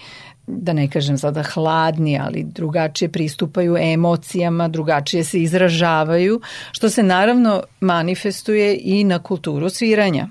[0.47, 6.41] da ne kažem sada hladni, ali drugačije pristupaju emocijama, drugačije se izražavaju,
[6.71, 10.27] što se naravno manifestuje i na kulturu sviranja.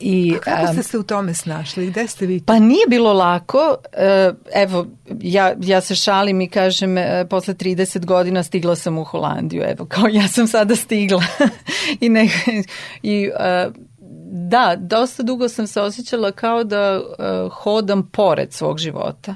[0.00, 1.86] I, A kako ste se u tome snašli?
[1.86, 2.42] Gde ste vi?
[2.46, 3.76] Pa nije bilo lako.
[3.92, 4.86] E, evo,
[5.20, 9.62] ja, ja se šalim i kažem, e, posle 30 godina stigla sam u Holandiju.
[9.62, 11.22] Evo, kao ja sam sada stigla.
[12.00, 12.28] I, ne,
[13.02, 13.68] i e,
[14.30, 17.00] da, dosta dugo sam se osjećala kao da
[17.50, 19.34] hodam pored svog života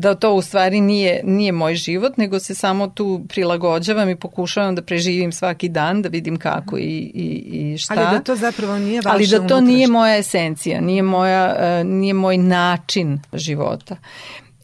[0.00, 4.74] da to u stvari nije, nije moj život, nego se samo tu prilagođavam i pokušavam
[4.74, 6.82] da preživim svaki dan, da vidim kako i,
[7.14, 7.94] i, i šta.
[7.96, 9.66] Ali da to zapravo nije vaša Ali da to unutrašnja.
[9.66, 13.96] nije moja esencija, nije, moja, uh, nije moj način života.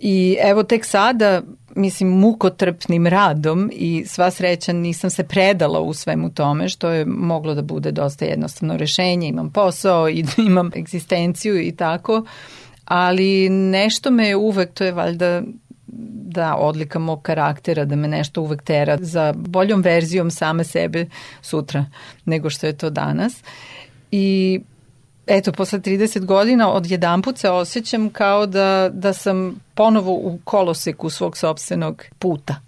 [0.00, 1.42] I evo tek sada,
[1.74, 7.54] mislim, mukotrpnim radom i sva sreća nisam se predala u svemu tome, što je moglo
[7.54, 9.28] da bude dosta jednostavno rešenje.
[9.28, 10.08] Imam posao
[10.48, 12.24] imam egzistenciju i tako.
[12.86, 15.42] Ali nešto me uvek, to je valjda
[16.28, 21.06] da odlika mog karaktera, da me nešto uvek tera za boljom verzijom same sebe
[21.42, 21.86] sutra
[22.24, 23.42] nego što je to danas.
[24.10, 24.60] I
[25.26, 30.38] eto, posle 30 godina od jedan put se osjećam kao da, da sam ponovo u
[30.44, 32.65] koloseku svog sobstvenog puta.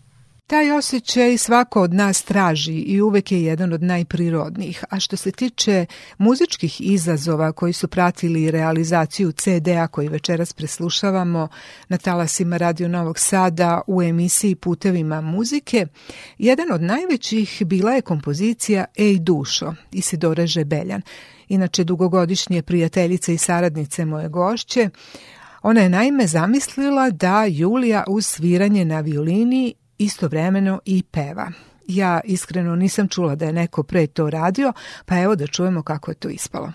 [0.49, 5.31] Taj osjećaj svako od nas traži i uvek je jedan od najprirodnijih, a što se
[5.31, 5.87] tiče
[6.19, 11.49] muzičkih izazova koji su pratili realizaciju CD-a koji večeras preslušavamo
[11.89, 15.87] na talasima Radio Novog Sada u emisiji Putevima muzike,
[16.39, 21.03] jedan od najvećih bila je kompozicija Ej dušo Isidore Žebeljan,
[21.49, 24.91] inače dugogodišnje prijateljice i saradnice moje gošće,
[25.63, 31.53] Ona je naime zamislila da Julija uz sviranje na violini istovremeno i peva.
[31.87, 34.73] Ja iskreno nisam čula da je neko pre to radio,
[35.07, 36.73] pa evo da čujemo kako je to ispalo.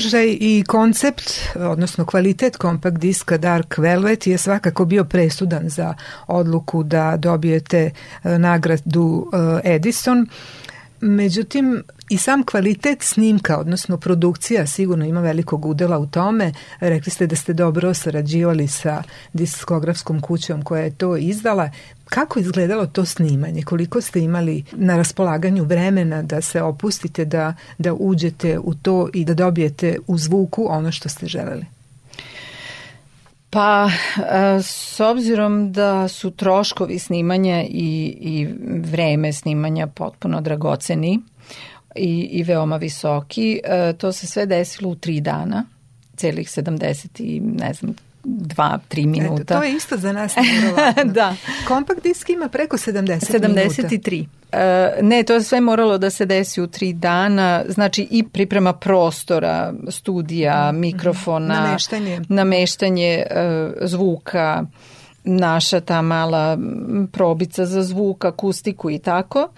[0.00, 1.22] Sadržaj i koncept,
[1.56, 5.94] odnosno kvalitet kompakt diska Dark Velvet je svakako bio presudan za
[6.26, 7.90] odluku da dobijete
[8.24, 9.30] e, nagradu
[9.64, 10.28] e, Edison.
[11.00, 16.52] Međutim, i sam kvalitet snimka, odnosno produkcija sigurno ima velikog udela u tome.
[16.80, 19.02] Rekli ste da ste dobro sarađivali sa
[19.32, 21.70] diskografskom kućom koja je to izdala.
[22.04, 23.62] Kako izgledalo to snimanje?
[23.62, 29.24] Koliko ste imali na raspolaganju vremena da se opustite, da, da uđete u to i
[29.24, 31.66] da dobijete u zvuku ono što ste želeli?
[33.50, 38.48] Pa, e, s obzirom da su troškovi snimanja i, i
[38.90, 41.20] vreme snimanja potpuno dragoceni
[41.94, 45.64] i, i veoma visoki, e, to se sve desilo u tri dana,
[46.16, 49.42] celih 70 i ne znam dva, tri minuta.
[49.42, 50.34] Eto, to je isto za nas
[51.14, 51.34] da.
[51.68, 54.10] Kompakt disk ima preko 70 73.
[54.10, 54.30] minuta.
[54.52, 58.72] Uh, ne, to je sve moralo da se desi u tri dana, znači i priprema
[58.72, 60.80] prostora, studija, mhm.
[60.80, 64.64] mikrofona, nameštanje, nameštanje uh, zvuka,
[65.24, 66.58] naša ta mala
[67.12, 69.48] probica za zvuk, akustiku i tako.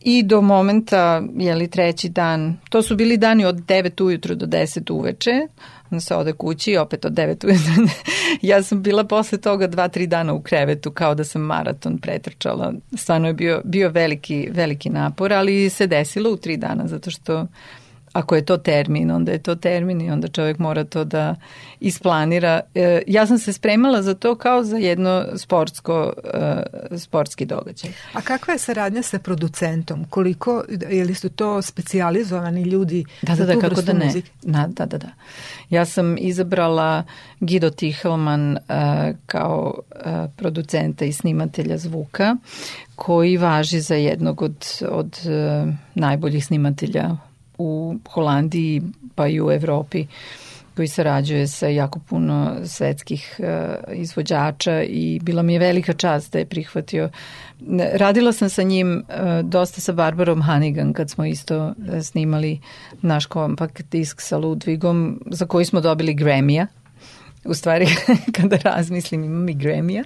[0.00, 4.92] I do momenta, jeli treći dan, to su bili dani od 9 ujutru do 10
[4.92, 5.30] uveče,
[5.90, 7.96] onda se ode kući i opet od 9 ujutru.
[8.42, 12.72] ja sam bila posle toga dva, tri dana u krevetu kao da sam maraton pretrčala.
[12.96, 17.46] Stvarno je bio, bio veliki, veliki napor, ali se desilo u tri dana zato što
[18.12, 21.34] ako je to termin, onda je to termin i onda čovjek mora to da
[21.80, 22.60] isplanira.
[22.74, 27.90] E, ja sam se spremala za to kao za jedno sportsko, e, sportski događaj.
[28.12, 30.04] A kakva je saradnja sa producentom?
[30.04, 34.04] Koliko, je li su to specijalizovani ljudi da, za da, tu kako vrstu da ne.
[34.04, 34.30] muzike?
[34.42, 35.10] Da, da, da, da.
[35.70, 37.04] Ja sam izabrala
[37.40, 38.56] Guido Tihelman uh,
[39.26, 42.36] kao uh, producenta i snimatelja zvuka
[42.94, 47.16] koji važi za jednog od, od uh, najboljih snimatelja
[47.60, 48.82] u Holandiji
[49.14, 50.06] pa i u Evropi
[50.76, 56.38] koji sarađuje sa jako puno svetskih uh, izvođača i bila mi je velika čast da
[56.38, 57.10] je prihvatio.
[57.92, 59.04] Radila sam sa njim uh,
[59.44, 62.60] dosta sa Barbarom Hanigan kad smo isto uh, snimali
[63.02, 66.66] naš kompakt disk sa Ludvigom za koji smo dobili Grammy-a
[67.44, 67.86] u stvari
[68.36, 70.04] kada razmislim imam i Grammy-a.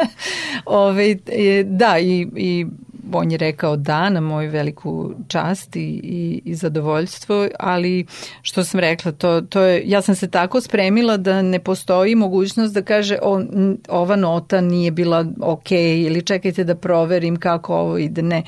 [0.84, 1.16] Ove,
[1.64, 2.66] da, i, i
[3.12, 8.06] on je rekao da na moju veliku čast i, i, i zadovoljstvo, ali
[8.42, 12.74] što sam rekla, to, to je, ja sam se tako spremila da ne postoji mogućnost
[12.74, 13.42] da kaže o,
[13.88, 18.42] ova nota nije bila ok ili čekajte da proverim kako ovo ide, ne.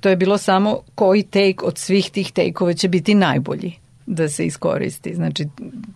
[0.00, 3.72] To je bilo samo koji take od svih tih take-ova će biti najbolji
[4.06, 5.14] da se iskoristi.
[5.14, 5.46] Znači,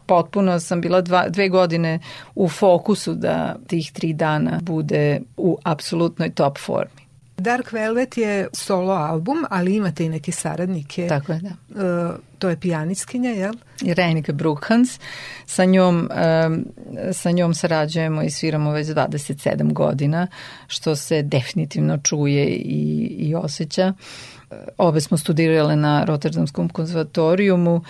[0.07, 1.99] potpuno sam bila dva, dve godine
[2.35, 7.06] u fokusu da tih tri dana bude u apsolutnoj top formi.
[7.37, 11.07] Dark Velvet je solo album, ali imate i neke saradnike.
[11.09, 11.49] Tako je, da.
[12.09, 13.55] Uh, to je pijaniskinja, jel?
[13.81, 15.01] Reinike Brukhans.
[15.47, 16.11] Sa njom,
[16.47, 16.65] um,
[17.13, 20.27] sa njom sarađujemo i sviramo već 27 godina,
[20.67, 23.93] što se definitivno čuje i, i osjeća.
[24.79, 27.83] Obe smo studirale na Rotterdamskom konzervatorijumu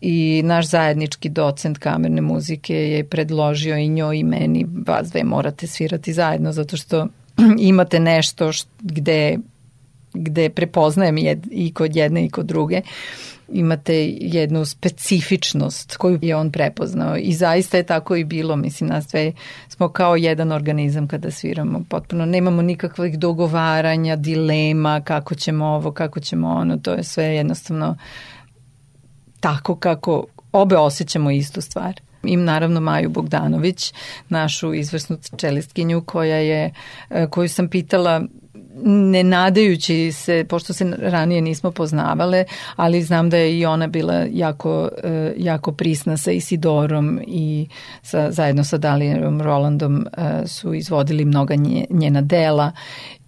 [0.00, 5.66] i naš zajednički docent kamerne muzike je predložio i njoj i meni, vas dve morate
[5.66, 7.06] svirati zajedno, zato što
[7.58, 9.38] imate nešto št, gde,
[10.14, 12.82] gde prepoznajem jed, i kod jedne i kod druge
[13.52, 17.16] imate jednu specifičnost koju je on prepoznao.
[17.16, 19.32] I zaista je tako i bilo, mislim nas dve
[19.68, 26.20] smo kao jedan organizam kada sviramo potpuno, nemamo nikakvih dogovaranja, dilema, kako ćemo ovo, kako
[26.20, 27.96] ćemo ono, to je sve jednostavno
[29.40, 32.00] tako kako obe osjećamo istu stvar.
[32.24, 33.92] Im naravno Maju Bogdanović,
[34.28, 36.72] našu izvrsnu čelistkinju koja je,
[37.10, 38.22] e, koju sam pitala
[38.84, 42.44] ne nadajući se, pošto se ranije nismo poznavale,
[42.76, 47.68] ali znam da je i ona bila jako, e, jako prisna sa Isidorom i
[48.02, 52.72] sa, zajedno sa Dalijerom Rolandom e, su izvodili mnoga nje, njena dela.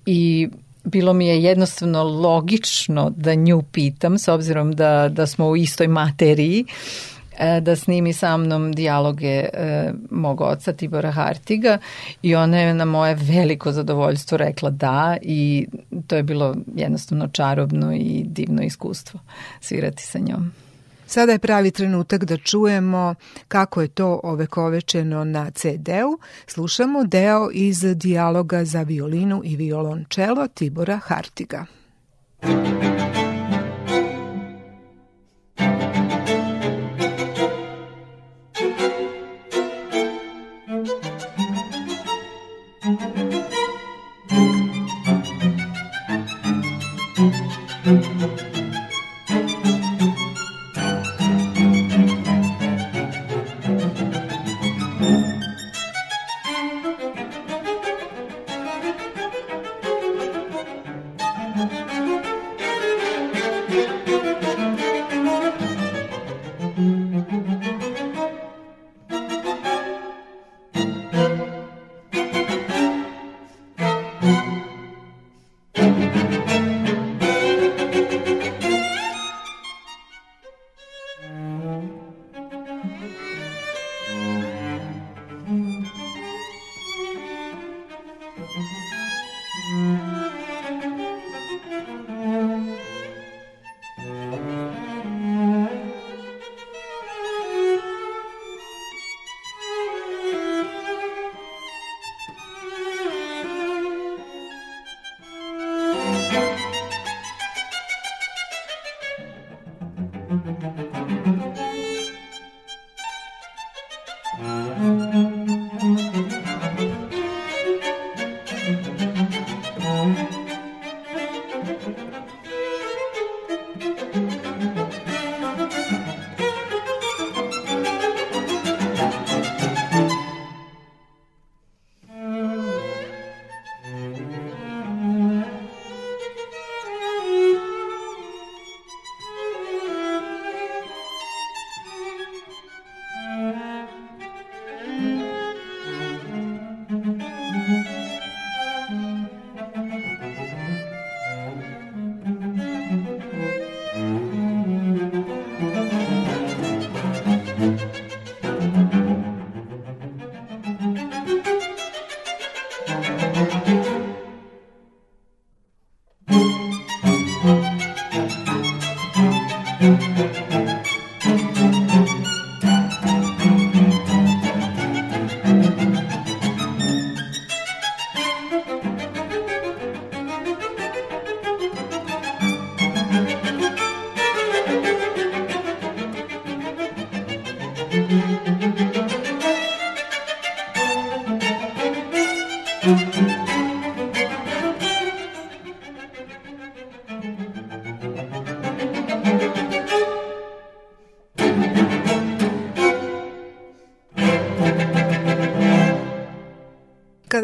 [0.07, 0.49] I
[0.85, 5.89] bilo mi je jednostavno logično da nju pitam s obzirom da, da smo u istoj
[5.89, 7.14] materiji E,
[7.61, 11.79] da snimi sa mnom dijaloge e, mog oca Tibora Hartiga
[12.23, 15.67] i ona je na moje veliko zadovoljstvo rekla da i
[16.07, 19.21] to je bilo jednostavno čarobno i divno iskustvo
[19.61, 20.53] svirati sa njom.
[21.07, 23.15] Sada je pravi trenutak da čujemo
[23.49, 26.19] kako je to ovekovečeno na CD-u.
[26.47, 31.67] Slušamo deo iz dijaloga za violinu i violončelo Tibora Hartiga.
[32.43, 33.14] Muzika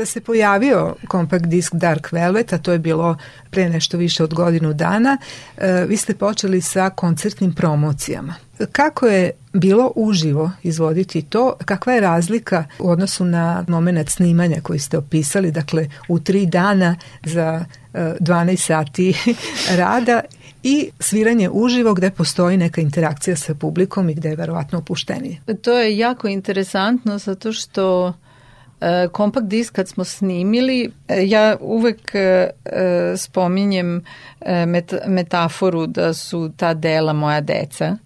[0.01, 3.16] kada se pojavio kompakt disk Dark Velvet, a to je bilo
[3.51, 5.18] pre nešto više od godinu dana,
[5.57, 8.34] e, vi ste počeli sa koncertnim promocijama.
[8.72, 11.57] Kako je bilo uživo izvoditi to?
[11.64, 16.96] Kakva je razlika u odnosu na moment snimanja koji ste opisali, dakle u tri dana
[17.24, 19.14] za 12 e, sati
[19.82, 20.20] rada
[20.62, 25.40] i sviranje uživo gde postoji neka interakcija sa publikom i gde je verovatno opuštenije.
[25.62, 28.14] To je jako interesantno zato što
[29.12, 32.51] kompakt disk kad smo snimili, e, ja uvek e,
[33.16, 34.05] spominjem
[34.41, 34.66] e,
[35.07, 37.97] metaforu da su ta dela moja deca,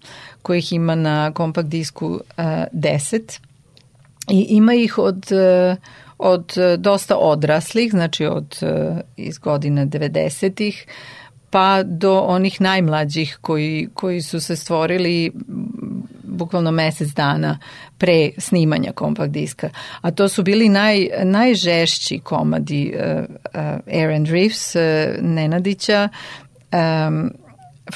[0.41, 3.39] kojih ima na kompakt disku 10
[4.29, 5.25] i ima ih od
[6.17, 8.59] od dosta odraslih, znači od
[9.17, 10.85] iz godine 90-ih,
[11.49, 15.31] pa do onih najmlađih koji, koji su se stvorili
[16.35, 17.59] bukvalno mesec dana
[17.97, 19.69] pre snimanja kompakt diska.
[20.01, 24.81] A to su bili naj, najžešći komadi uh, uh, Aaron Reeves, uh,
[25.21, 26.09] Nenadića,
[27.07, 27.31] um,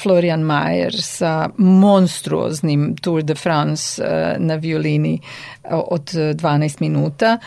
[0.02, 5.20] Florian Mayer sa monstruoznim Tour de France uh, na violini
[5.70, 7.38] od 12 minuta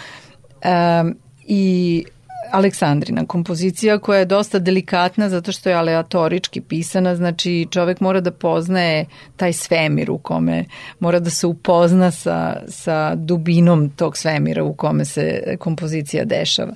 [1.01, 1.15] um,
[1.47, 2.05] i
[2.53, 8.31] Aleksandrina kompozicija koja je dosta delikatna zato što je aleatorički pisana, znači čovek mora da
[8.31, 9.05] poznaje
[9.37, 10.65] taj svemir u kome,
[10.99, 16.73] mora da se upozna sa, sa dubinom tog svemira u kome se kompozicija dešava.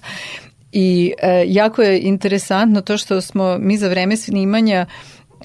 [0.71, 4.85] I e, jako je interesantno to što smo mi za vreme snimanja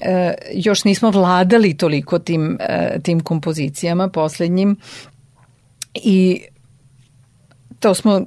[0.01, 4.77] e, još nismo vladali toliko tim, e, tim kompozicijama poslednjim
[5.93, 6.41] i
[7.79, 8.21] to smo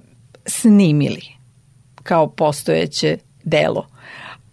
[0.47, 1.36] snimili
[2.07, 3.87] kao postojeće delo.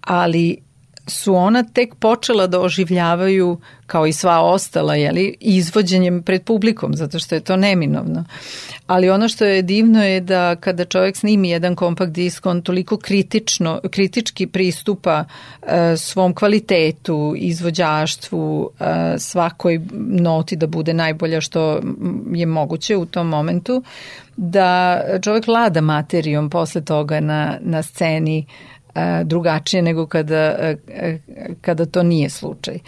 [0.01, 0.62] Ali
[1.07, 7.19] su ona tek počela da oživljavaju kao i sva ostala, jeli, izvođenjem pred publikom, zato
[7.19, 8.25] što je to neminovno.
[8.87, 12.97] Ali ono što je divno je da kada čovjek snimi jedan kompakt disk, on toliko
[12.97, 15.25] kritično, kritički pristupa
[15.61, 18.85] e, svom kvalitetu, izvođaštvu, e,
[19.17, 21.81] svakoj noti da bude najbolja što
[22.33, 23.83] je moguće u tom momentu,
[24.35, 28.45] da čovjek vlada materijom posle toga na, na sceni
[29.23, 31.17] drugačije nego kada, e,
[31.61, 32.79] kada to nije slučaj.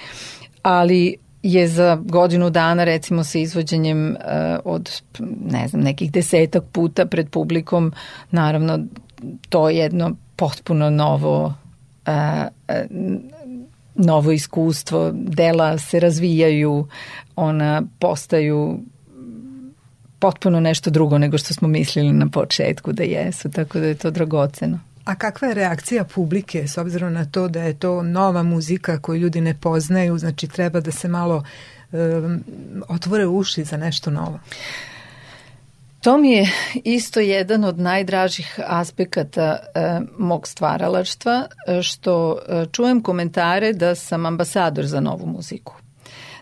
[0.61, 4.15] Ali je za godinu dana recimo sa izvođenjem
[4.63, 5.01] od
[5.51, 7.93] ne znam nekih desetak puta pred publikom
[8.31, 8.79] naravno
[9.49, 11.53] to je jedno potpuno novo
[13.95, 16.87] novo iskustvo dela se razvijaju
[17.35, 18.79] ona postaju
[20.19, 24.11] potpuno nešto drugo nego što smo mislili na početku da jesu, tako da je to
[24.11, 24.79] dragoceno.
[25.05, 29.19] A kakva je reakcija publike s obzirom na to da je to nova muzika koju
[29.19, 31.43] ljudi ne poznaju, znači treba da se malo
[31.91, 32.43] um,
[32.87, 34.39] otvore uši za nešto novo?
[36.05, 36.51] To mi je
[36.83, 41.47] isto jedan od najdražih aspekata e, mog stvaralaštva,
[41.81, 45.73] što e, čujem komentare da sam ambasador za novu muziku.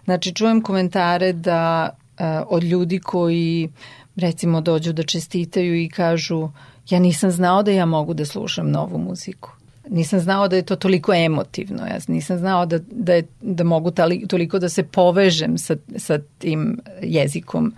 [0.05, 3.69] Znači, čujem komentare da e, od ljudi koji
[4.15, 6.49] recimo dođu da čestitaju i kažu
[6.89, 9.49] ja nisam znao da ja mogu da slušam novu muziku.
[9.89, 11.85] Nisam znao da je to toliko emotivno.
[11.85, 16.19] Ja nisam znao da, da, je, da mogu tali, toliko da se povežem sa, sa
[16.37, 17.73] tim jezikom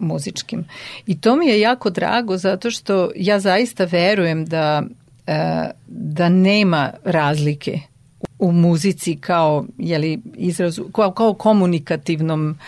[0.00, 0.64] muzičkim.
[1.06, 4.82] I to mi je jako drago zato što ja zaista verujem da,
[5.26, 7.80] e, da nema razlike
[8.38, 12.58] u muzici kao jeli, izrazu, kao, kao komunikativnom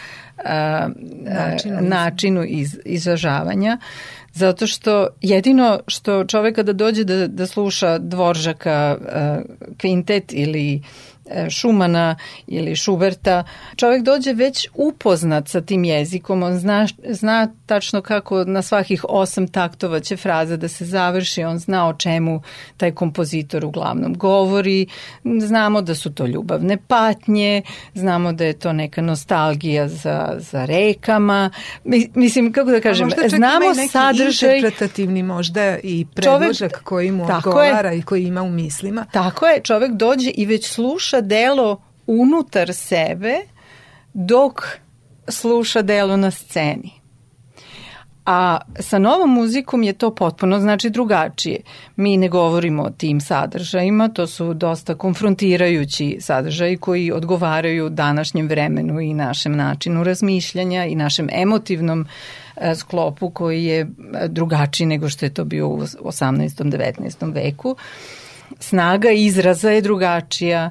[0.44, 0.88] a,
[1.24, 3.78] načinu, načinu iz, izražavanja
[4.38, 8.96] zato što jedino što čovek kada dođe da, da sluša Dvoržaka
[9.78, 10.80] kvintet ili E,
[11.50, 12.16] Šumana
[12.46, 13.44] ili Šuberta,
[13.76, 19.48] čovjek dođe već upoznat sa tim jezikom, on zna, zna tačno kako na svakih osam
[19.48, 22.42] taktova će fraza da se završi, on zna o čemu
[22.76, 24.86] taj kompozitor uglavnom govori,
[25.40, 27.62] znamo da su to ljubavne patnje,
[27.94, 31.50] znamo da je to neka nostalgija za, za rekama,
[32.14, 34.56] mislim, kako da kažem, znamo ima i neki sadržaj...
[34.56, 39.04] interpretativni možda i predložak čovek, koji mu odgovara je, i koji ima u mislima.
[39.12, 43.40] Tako je, čovek dođe i već sluša sluša delo unutar sebe
[44.14, 44.62] dok
[45.28, 46.92] sluša delo na sceni.
[48.26, 51.60] A sa novom muzikom je to potpuno znači drugačije.
[51.96, 59.00] Mi ne govorimo o tim sadržajima, to su dosta konfrontirajući sadržaji koji odgovaraju današnjem vremenu
[59.00, 62.06] i našem načinu razmišljanja i našem emotivnom
[62.56, 63.86] e, sklopu koji je e,
[64.28, 66.70] drugačiji nego što je to bio u 18.
[66.70, 67.34] 19.
[67.34, 67.76] veku.
[68.60, 70.70] Snaga izraza je drugačija,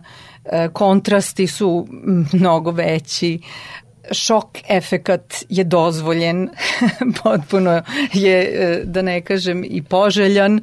[0.73, 1.87] kontrasti su
[2.33, 3.39] mnogo veći,
[4.11, 6.49] šok efekat je dozvoljen,
[7.23, 7.81] potpuno
[8.13, 10.61] je, e, da ne kažem, i poželjan.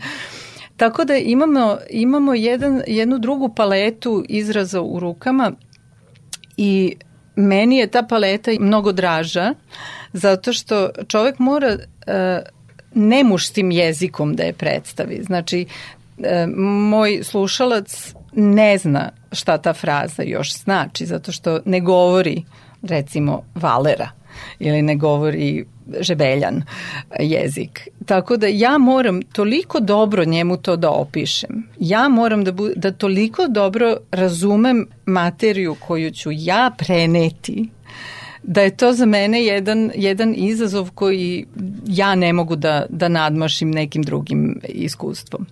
[0.77, 5.53] Tako da imamo, imamo jedan, jednu drugu paletu izraza u rukama
[6.57, 6.97] i
[7.37, 9.55] meni je ta paleta mnogo draža
[10.13, 11.83] zato što čovek mora uh,
[12.95, 15.23] nemuštim jezikom da je predstavi.
[15.23, 15.67] Znači,
[16.19, 16.25] uh,
[16.91, 22.43] moj slušalac ne zna šta ta fraza još znači, zato što ne govori
[22.83, 24.09] recimo Valera
[24.59, 25.65] ili ne govori
[26.01, 26.63] žebeljan
[27.21, 27.89] jezik.
[28.07, 31.69] Tako da ja moram toliko dobro njemu to da opišem.
[31.81, 37.69] Ja moram da, bu, da toliko dobro razumem materiju koju ću ja preneti
[38.43, 41.47] da je to za mene jedan, jedan izazov koji
[41.87, 45.47] ja ne mogu da, da nadmašim nekim drugim iskustvom.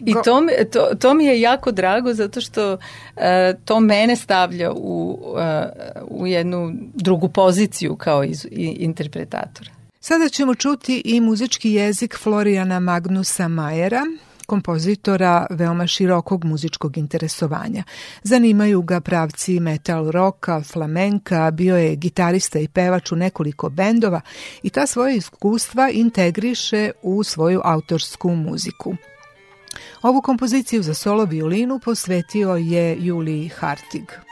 [0.00, 0.42] I to,
[0.72, 3.22] to, to mi je jako drago zato što uh,
[3.64, 9.70] to mene stavlja u, uh, u jednu drugu poziciju kao iz, i, interpretatora.
[10.00, 14.02] Sada ćemo čuti i muzički jezik Florijana Magnusa Majera,
[14.46, 17.84] kompozitora veoma širokog muzičkog interesovanja.
[18.22, 24.20] Zanimaju ga pravci metal roka, flamenka, bio je gitarista i pevač u nekoliko bendova
[24.62, 28.96] i ta svoje iskustva integriše u svoju autorsku muziku.
[30.02, 34.25] Ovu kompoziciju za solo violinu posvetio je Juliji Hartig.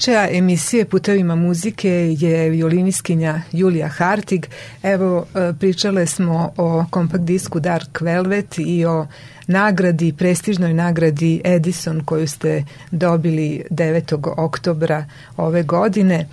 [0.00, 4.46] Gošća emisije Putevima muzike je violiniskinja Julija Hartig.
[4.82, 9.06] Evo, e, pričale smo o kompakt disku Dark Velvet i o
[9.46, 14.34] nagradi, prestižnoj nagradi Edison koju ste dobili 9.
[14.36, 15.04] oktobra
[15.36, 16.28] ove godine.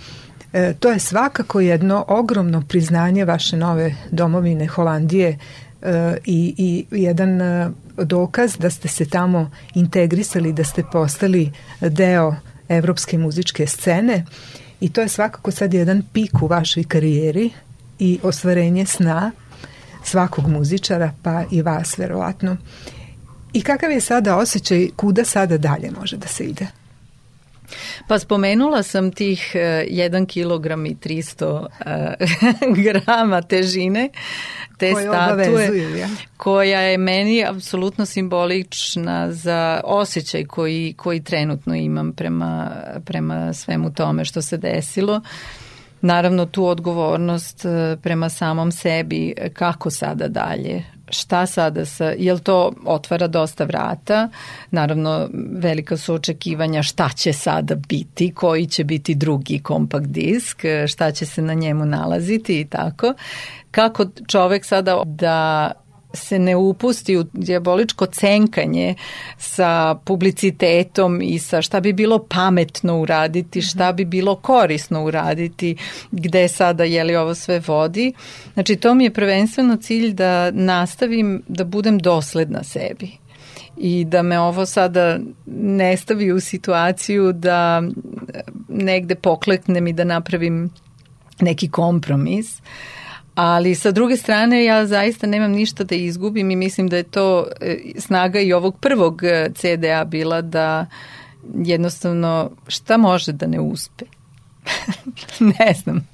[0.52, 5.38] E, to je svakako jedno ogromno priznanje vaše nove domovine Holandije
[5.82, 12.34] e, i, i jedan e, dokaz da ste se tamo integrisali, da ste postali deo
[12.68, 14.24] evropske muzičke scene
[14.80, 17.50] i to je svakako sad jedan pik u vašoj karijeri
[17.98, 19.30] i ostvarenje sna
[20.04, 22.56] svakog muzičara, pa i vas verovatno.
[23.52, 26.66] I kakav je sada osjećaj, kuda sada dalje može da se ide?
[28.08, 31.66] Pa spomenula sam tih 1 kg i 300
[32.84, 34.08] grama težine
[34.78, 36.08] te koje statue ja?
[36.36, 42.70] koja je meni apsolutno simbolična za osjećaj koji, koji trenutno imam prema,
[43.04, 45.20] prema svemu tome što se desilo.
[46.00, 52.72] Naravno tu odgovornost e, prema samom sebi kako sada dalje šta sada sa, jel to
[52.84, 54.28] otvara dosta vrata,
[54.70, 61.10] naravno velika su očekivanja šta će sada biti, koji će biti drugi kompakt disk, šta
[61.10, 63.14] će se na njemu nalaziti i tako.
[63.70, 65.72] Kako čovek sada da
[66.12, 68.94] se ne upusti u diaboličko cenkanje
[69.38, 75.76] sa publicitetom i sa šta bi bilo pametno uraditi, šta bi bilo korisno uraditi,
[76.10, 78.12] gde sada je li ovo sve vodi.
[78.54, 83.10] Znači to mi je prvenstveno cilj da nastavim da budem dosledna sebi
[83.76, 87.82] i da me ovo sada ne stavi u situaciju da
[88.68, 90.70] negde pokleknem i da napravim
[91.40, 92.58] neki kompromis.
[92.58, 92.97] Uh,
[93.38, 97.46] ali sa druge strane ja zaista nemam ništa da izgubim i mislim da je to
[97.60, 100.86] e, snaga i ovog prvog e, CDA bila da
[101.54, 104.04] jednostavno šta može da ne uspe.
[105.58, 106.08] ne znam.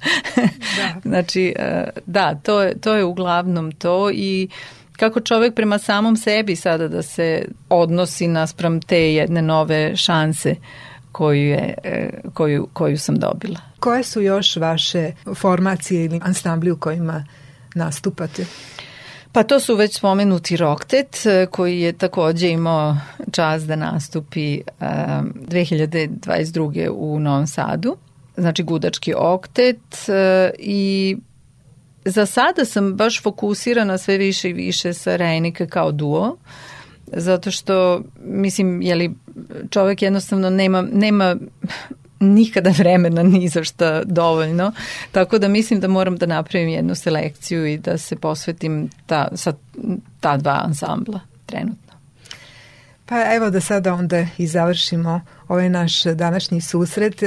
[0.77, 1.01] Da.
[1.11, 4.49] znači, e, da, to je, to je uglavnom to i
[4.97, 10.55] kako čovek prema samom sebi sada da se odnosi naspram te jedne nove šanse
[11.15, 11.75] koju, je,
[12.35, 13.61] koju, koju sam dobila.
[13.81, 17.25] Koje su još vaše formacije ili ansambli u kojima
[17.75, 18.47] nastupate?
[19.33, 22.97] Pa to su već spomenuti Roktet e, koji je takođe imao
[23.31, 24.89] čas da nastupi um, e,
[25.49, 26.89] 2022.
[26.93, 27.97] u Novom Sadu.
[28.37, 30.15] Znači gudački oktet uh,
[30.59, 31.17] i
[32.05, 36.37] za sada sam baš fokusirana sve više i više sa Rejnika kao duo
[37.17, 39.15] zato što mislim je li
[39.71, 41.37] čovek jednostavno nema nema
[42.21, 44.73] nikada vremena ni za šta dovoljno,
[45.13, 49.53] tako da mislim da moram da napravim jednu selekciju i da se posvetim ta, sa
[50.21, 51.85] ta dva ansambla trenutno.
[53.07, 57.23] Pa evo da sada onda i završimo ovaj naš današnji susret.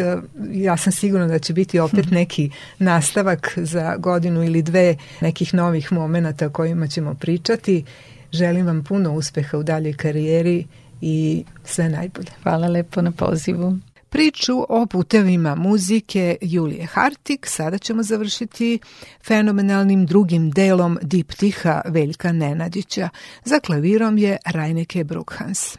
[0.51, 5.91] Ja sam sigurna da će biti opet neki nastavak za godinu ili dve nekih novih
[5.91, 7.83] momenta o kojima ćemo pričati.
[8.32, 10.65] Želim vam puno uspeha u daljoj karijeri
[11.01, 12.32] i sve najbolje.
[12.43, 13.78] Hvala lepo na pozivu.
[14.09, 18.80] Priču o putevima muzike Julije Hartik sada ćemo završiti
[19.28, 23.09] fenomenalnim drugim delom diptiha Veljka Nenadića.
[23.45, 25.78] Za klavirom je Rajneke Brukhans.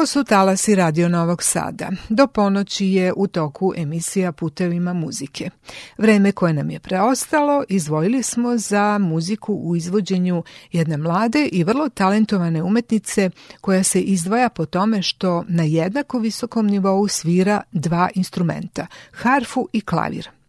[0.00, 1.90] Ovo su talasi Radio Novog Sada.
[2.08, 5.50] Do ponoći je u toku emisija Putevima muzike.
[5.98, 10.42] Vreme koje nam je preostalo izvojili smo za muziku u izvođenju
[10.72, 13.30] jedne mlade i vrlo talentovane umetnice
[13.60, 19.80] koja se izdvaja po tome što na jednako visokom nivou svira dva instrumenta, harfu i
[19.80, 20.39] klavir.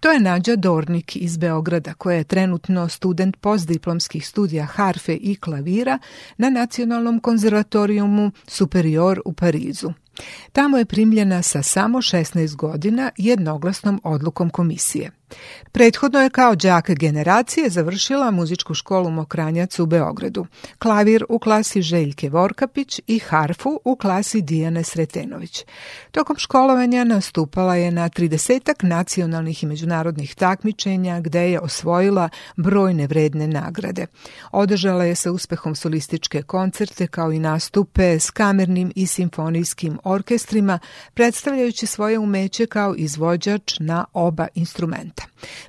[0.00, 5.98] To je Nađa Dornik iz Beograda, koja je trenutno student postdiplomskih studija harfe i klavira
[6.36, 9.92] na Nacionalnom konzervatorijumu Superior u Parizu.
[10.52, 15.10] Tamo je primljena sa samo 16 godina jednoglasnom odlukom komisije.
[15.72, 20.46] Prethodno je kao đak generacije završila muzičku školu Mokranjac u Beogradu,
[20.78, 25.64] klavir u klasi Željke Vorkapić i harfu u klasi Dijane Sretenović.
[26.10, 33.48] Tokom školovanja nastupala je na 30 nacionalnih i međunarodnih takmičenja gde je osvojila brojne vredne
[33.48, 34.06] nagrade.
[34.52, 40.78] Održala je sa uspehom solističke koncerte kao i nastupe s kamernim i simfonijskim orkestrima,
[41.14, 45.15] predstavljajući svoje umeće kao izvođač na oba instrumenta.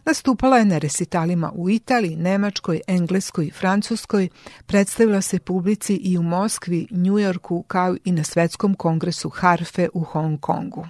[0.06, 4.30] Nastupala je na resitalima u Italiji, Nemačkoj, Engleskoj i Francuskoj,
[4.65, 10.40] predstavila se publici i u Moskvi, Njujorku, kao i na Svetskom kongresu harfe u Hong
[10.41, 10.88] Kongu.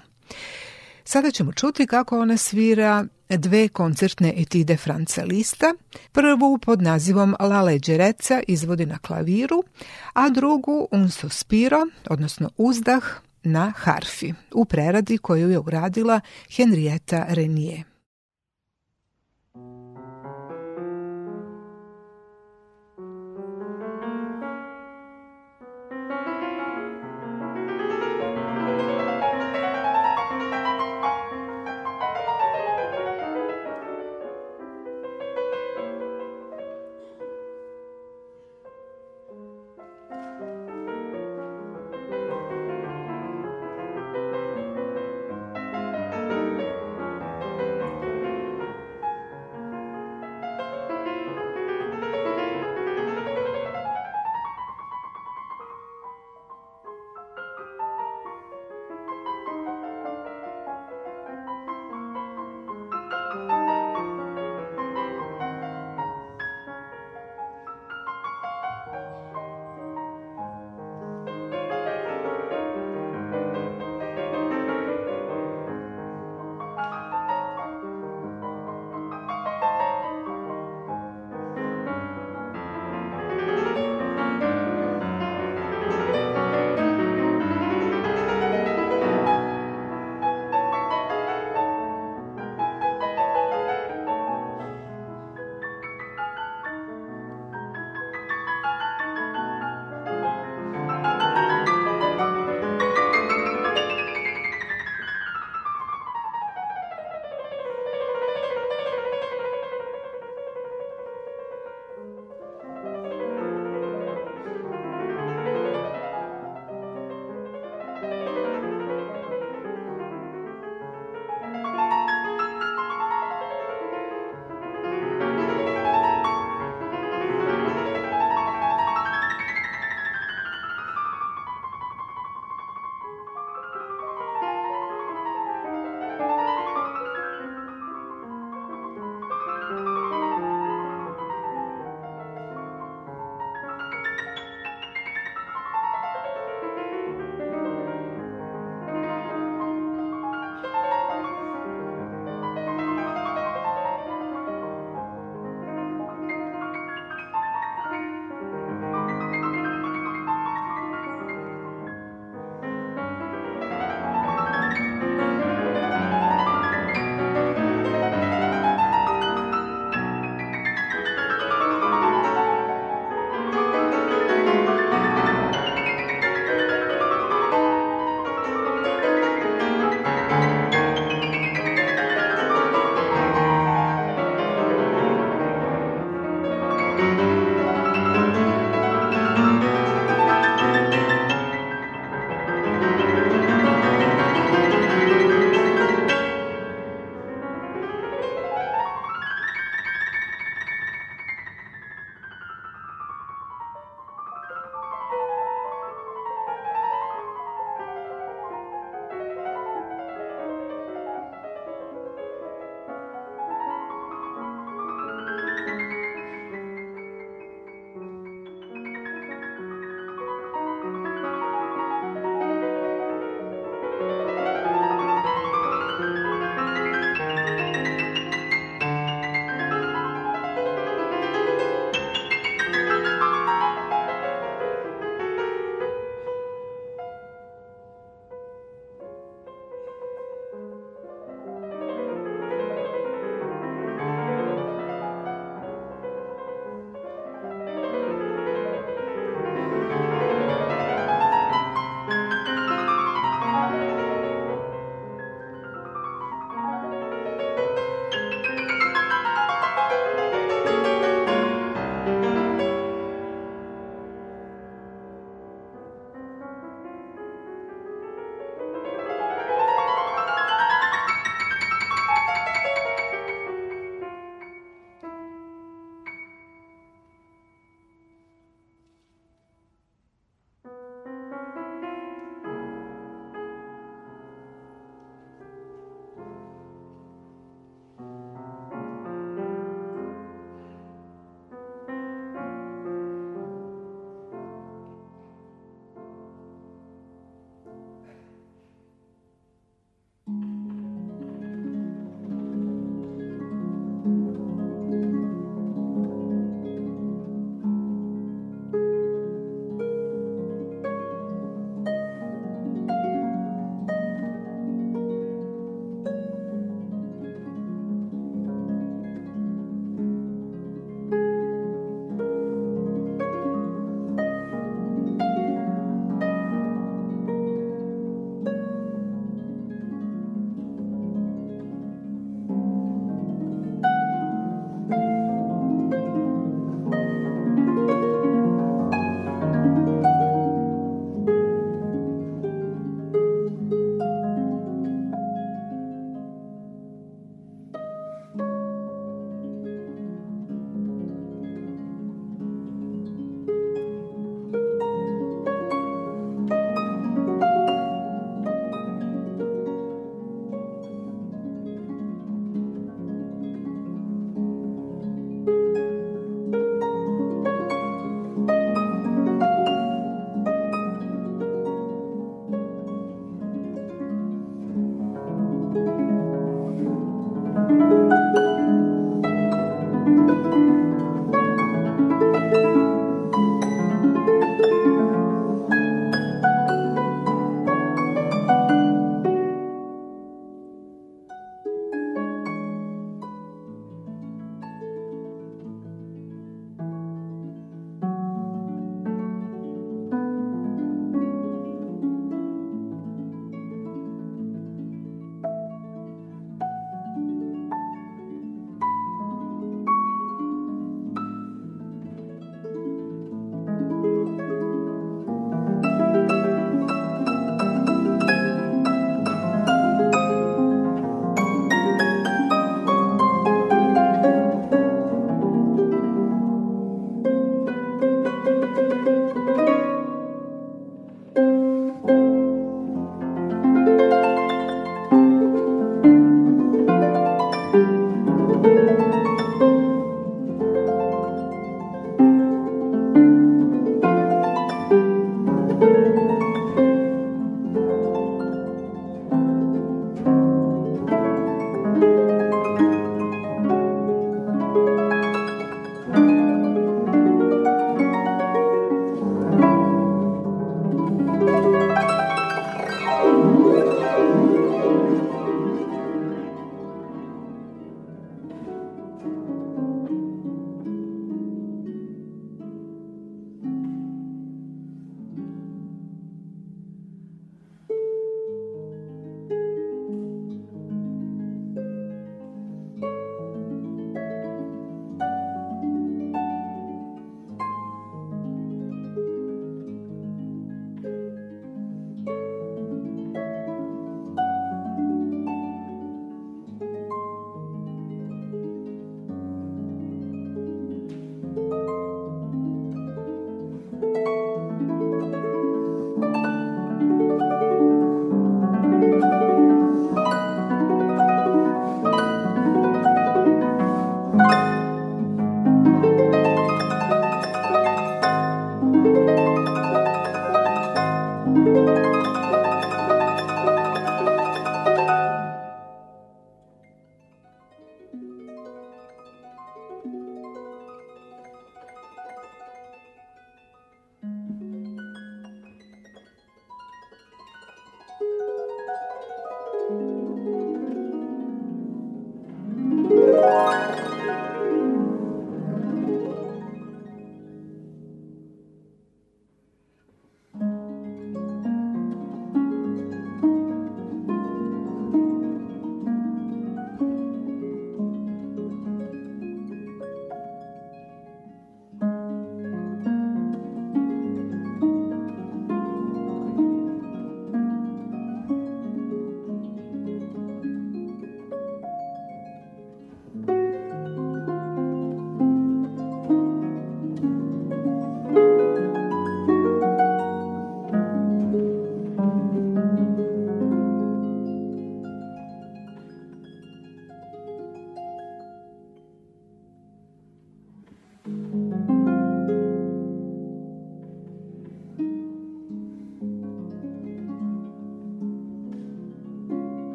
[1.04, 5.74] Sada ćemo čuti kako ona svira dve koncertne etide Franca Lista,
[6.12, 9.64] prvu pod nazivom La Leggerezza izvodi na klaviru,
[10.14, 13.04] a drugu Un Sospiro, odnosno Uzdah,
[13.44, 16.22] na harfi, u preradi koju je uradila
[16.56, 17.97] Henrietta Renier.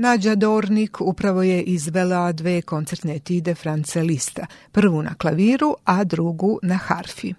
[0.00, 6.58] Nađa Dornik upravo je izvela dve koncertne etide Franca Lista, prvu na klaviru, a drugu
[6.62, 7.34] na harfi.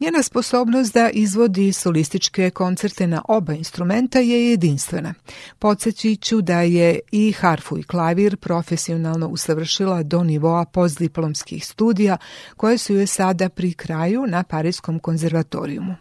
[0.00, 5.14] Njena sposobnost da izvodi solističke koncerte na oba instrumenta je jedinstvena.
[5.58, 12.16] Podsećit ću da je i harfu i klavir profesionalno usavršila do nivoa postdiplomskih studija
[12.56, 15.94] koje su joj sada pri kraju na Parijskom konzervatorijumu.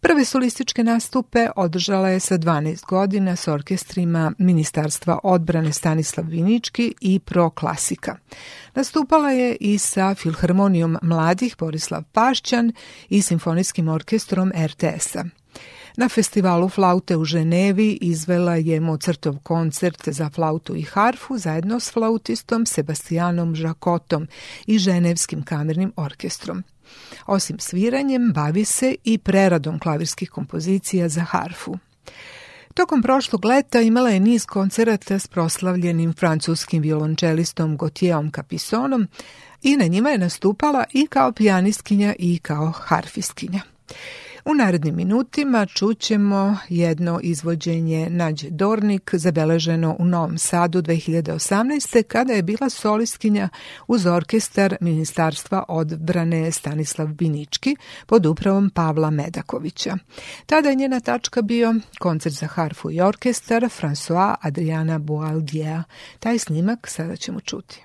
[0.00, 7.18] Prve solističke nastupe održala je sa 12 godina s orkestrima Ministarstva odbrane Stanislav Vinički i
[7.18, 8.16] Pro Klasika.
[8.74, 12.72] Nastupala je i sa Filharmonijom mladih Borislav Pašćan
[13.08, 15.24] i Simfonijskim orkestrom RTS-a.
[15.96, 21.92] Na festivalu flaute u Ženevi izvela je Mozartov koncert za flautu i harfu zajedno s
[21.92, 24.28] flautistom Sebastianom Žakotom
[24.66, 26.64] i Ženevskim kamernim orkestrom.
[27.26, 31.78] Osim sviranjem, bavi se i preradom klavirskih kompozicija za harfu.
[32.74, 39.08] Tokom prošlog leta imala je niz koncerata s proslavljenim francuskim violončelistom Gautierom Capissonom
[39.62, 43.60] i na njima je nastupala i kao pijanistkinja i kao harfistkinja.
[44.48, 52.02] U narednim minutima čućemo jedno izvođenje Nađe Dornik zabeleženo u Novom Sadu 2018.
[52.02, 53.48] kada je bila solistkinja
[53.86, 59.96] uz orkestar Ministarstva odbrane Stanislav Binički pod upravom Pavla Medakovića.
[60.46, 65.82] Tada je njena tačka bio koncert za harfu i orkestar François Adriana Boaldier.
[66.18, 67.84] Taj snimak sada ćemo čuti.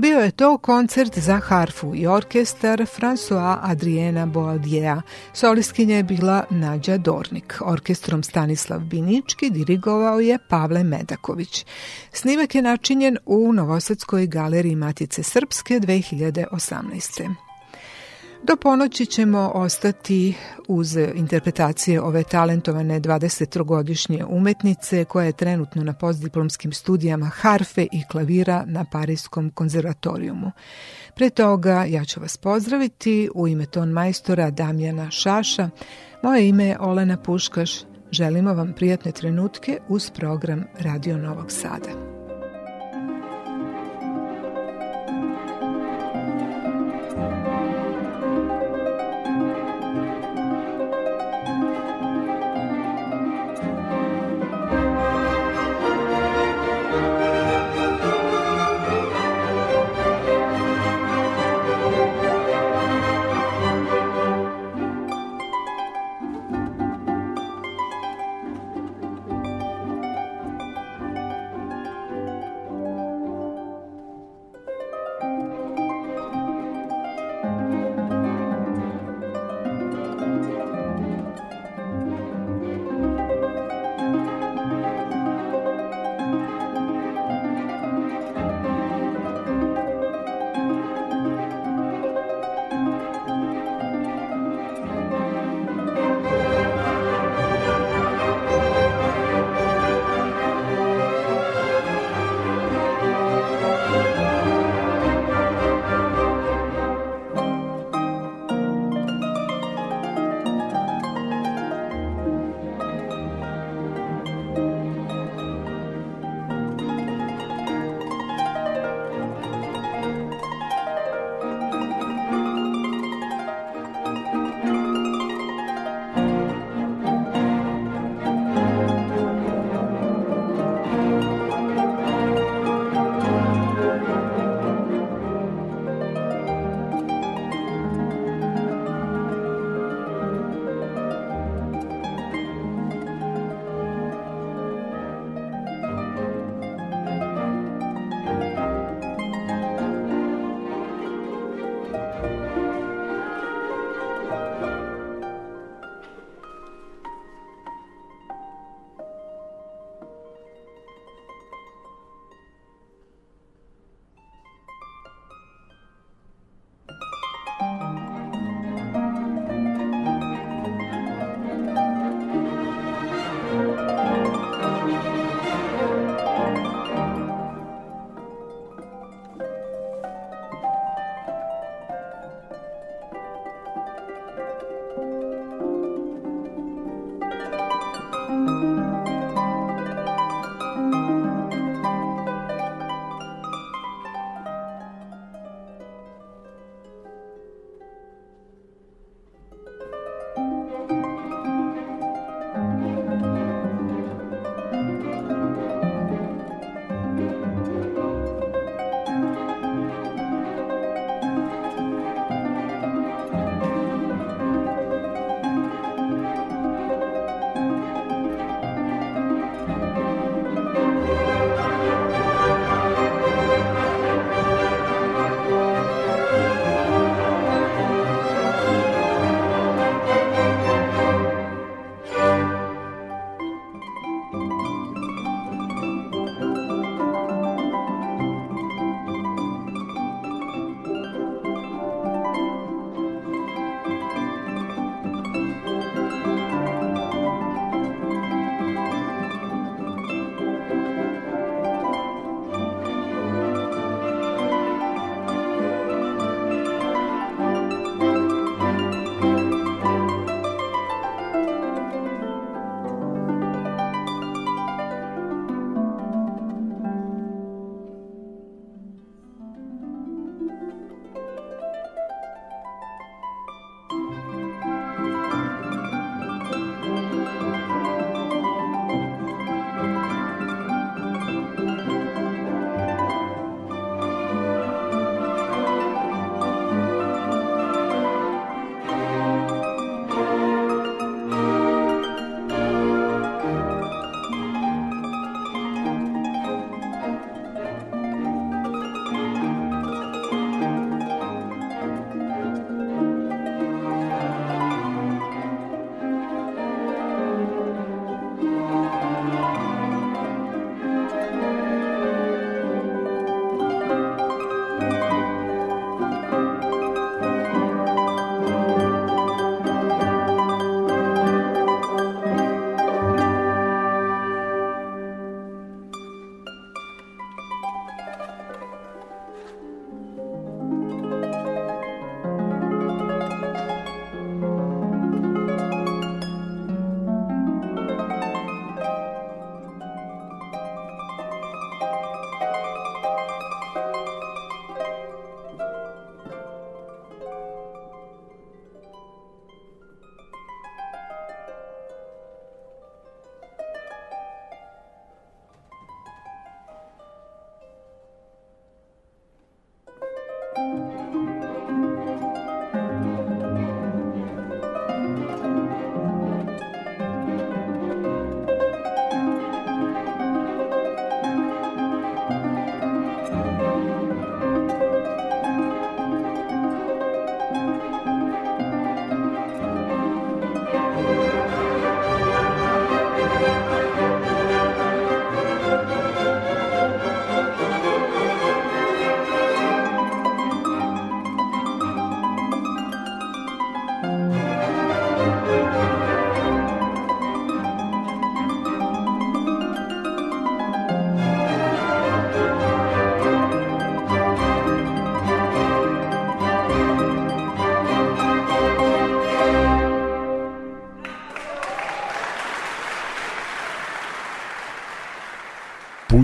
[0.00, 5.02] Bio je to koncert za harfu i orkestar François Adriena Boaldjea.
[5.32, 7.58] Solistkinja je bila Nađa Dornik.
[7.60, 11.66] Orkestrom Stanislav Binički dirigovao je Pavle Medaković.
[12.12, 17.49] Snimak je načinjen u Novosadskoj galeriji Matice Srpske 2018.
[18.42, 20.34] Do ponoći ćemo ostati
[20.68, 28.64] uz interpretacije ove talentovane 23-godišnje umetnice koja je trenutno na postdiplomskim studijama harfe i klavira
[28.66, 30.52] na Parijskom konzervatorijumu.
[31.16, 35.70] Pre toga ja ću vas pozdraviti u ime ton majstora Damjana Šaša.
[36.22, 37.70] Moje ime je Olena Puškaš.
[38.10, 42.19] Želimo vam prijatne trenutke uz program Radio Novog Sada.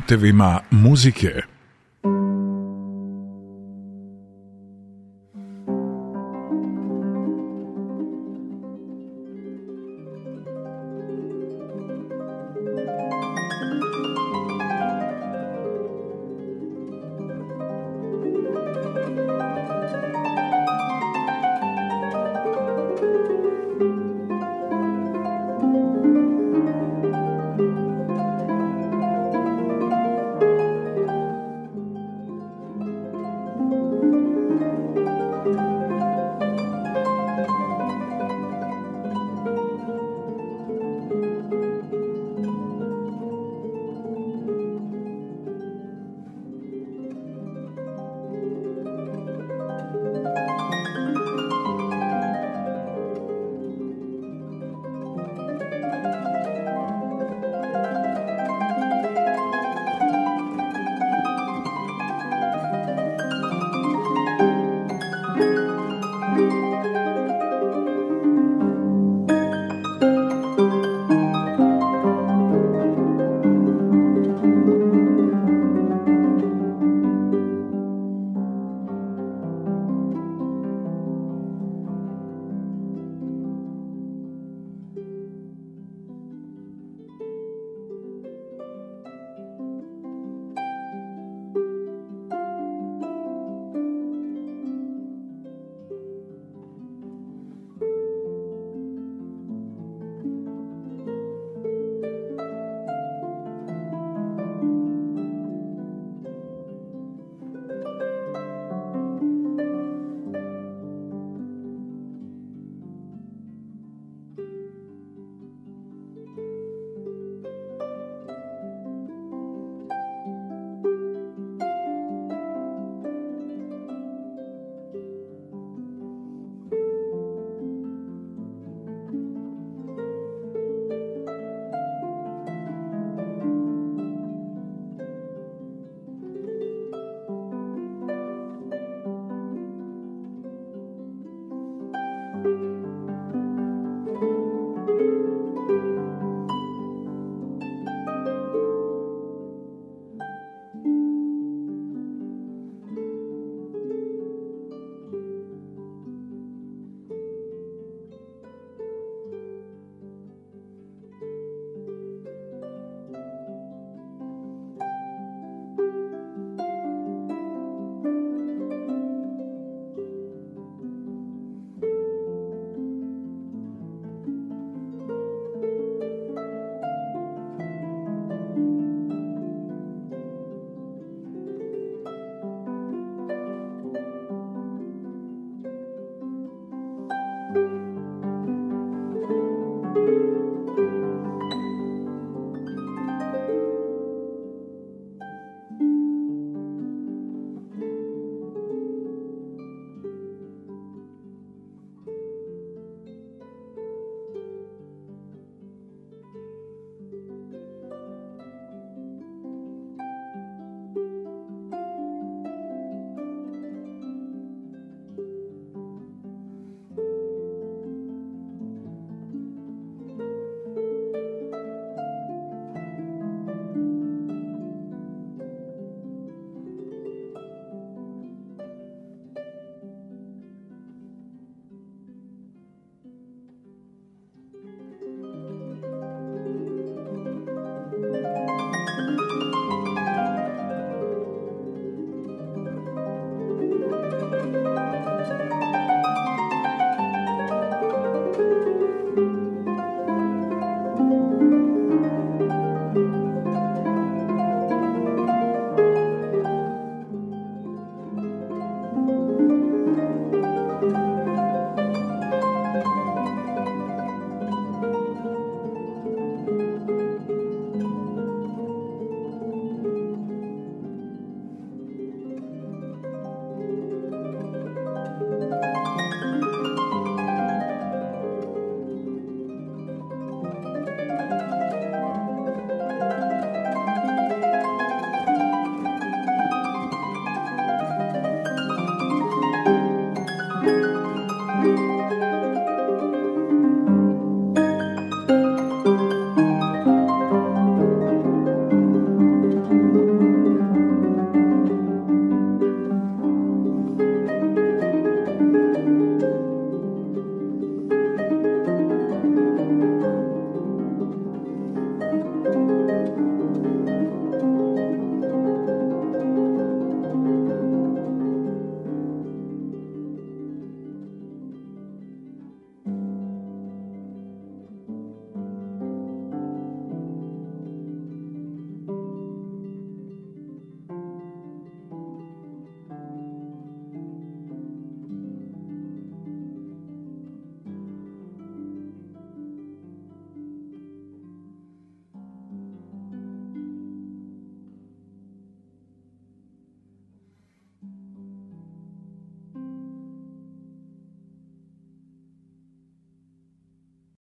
[0.07, 1.56] Putevima muzike.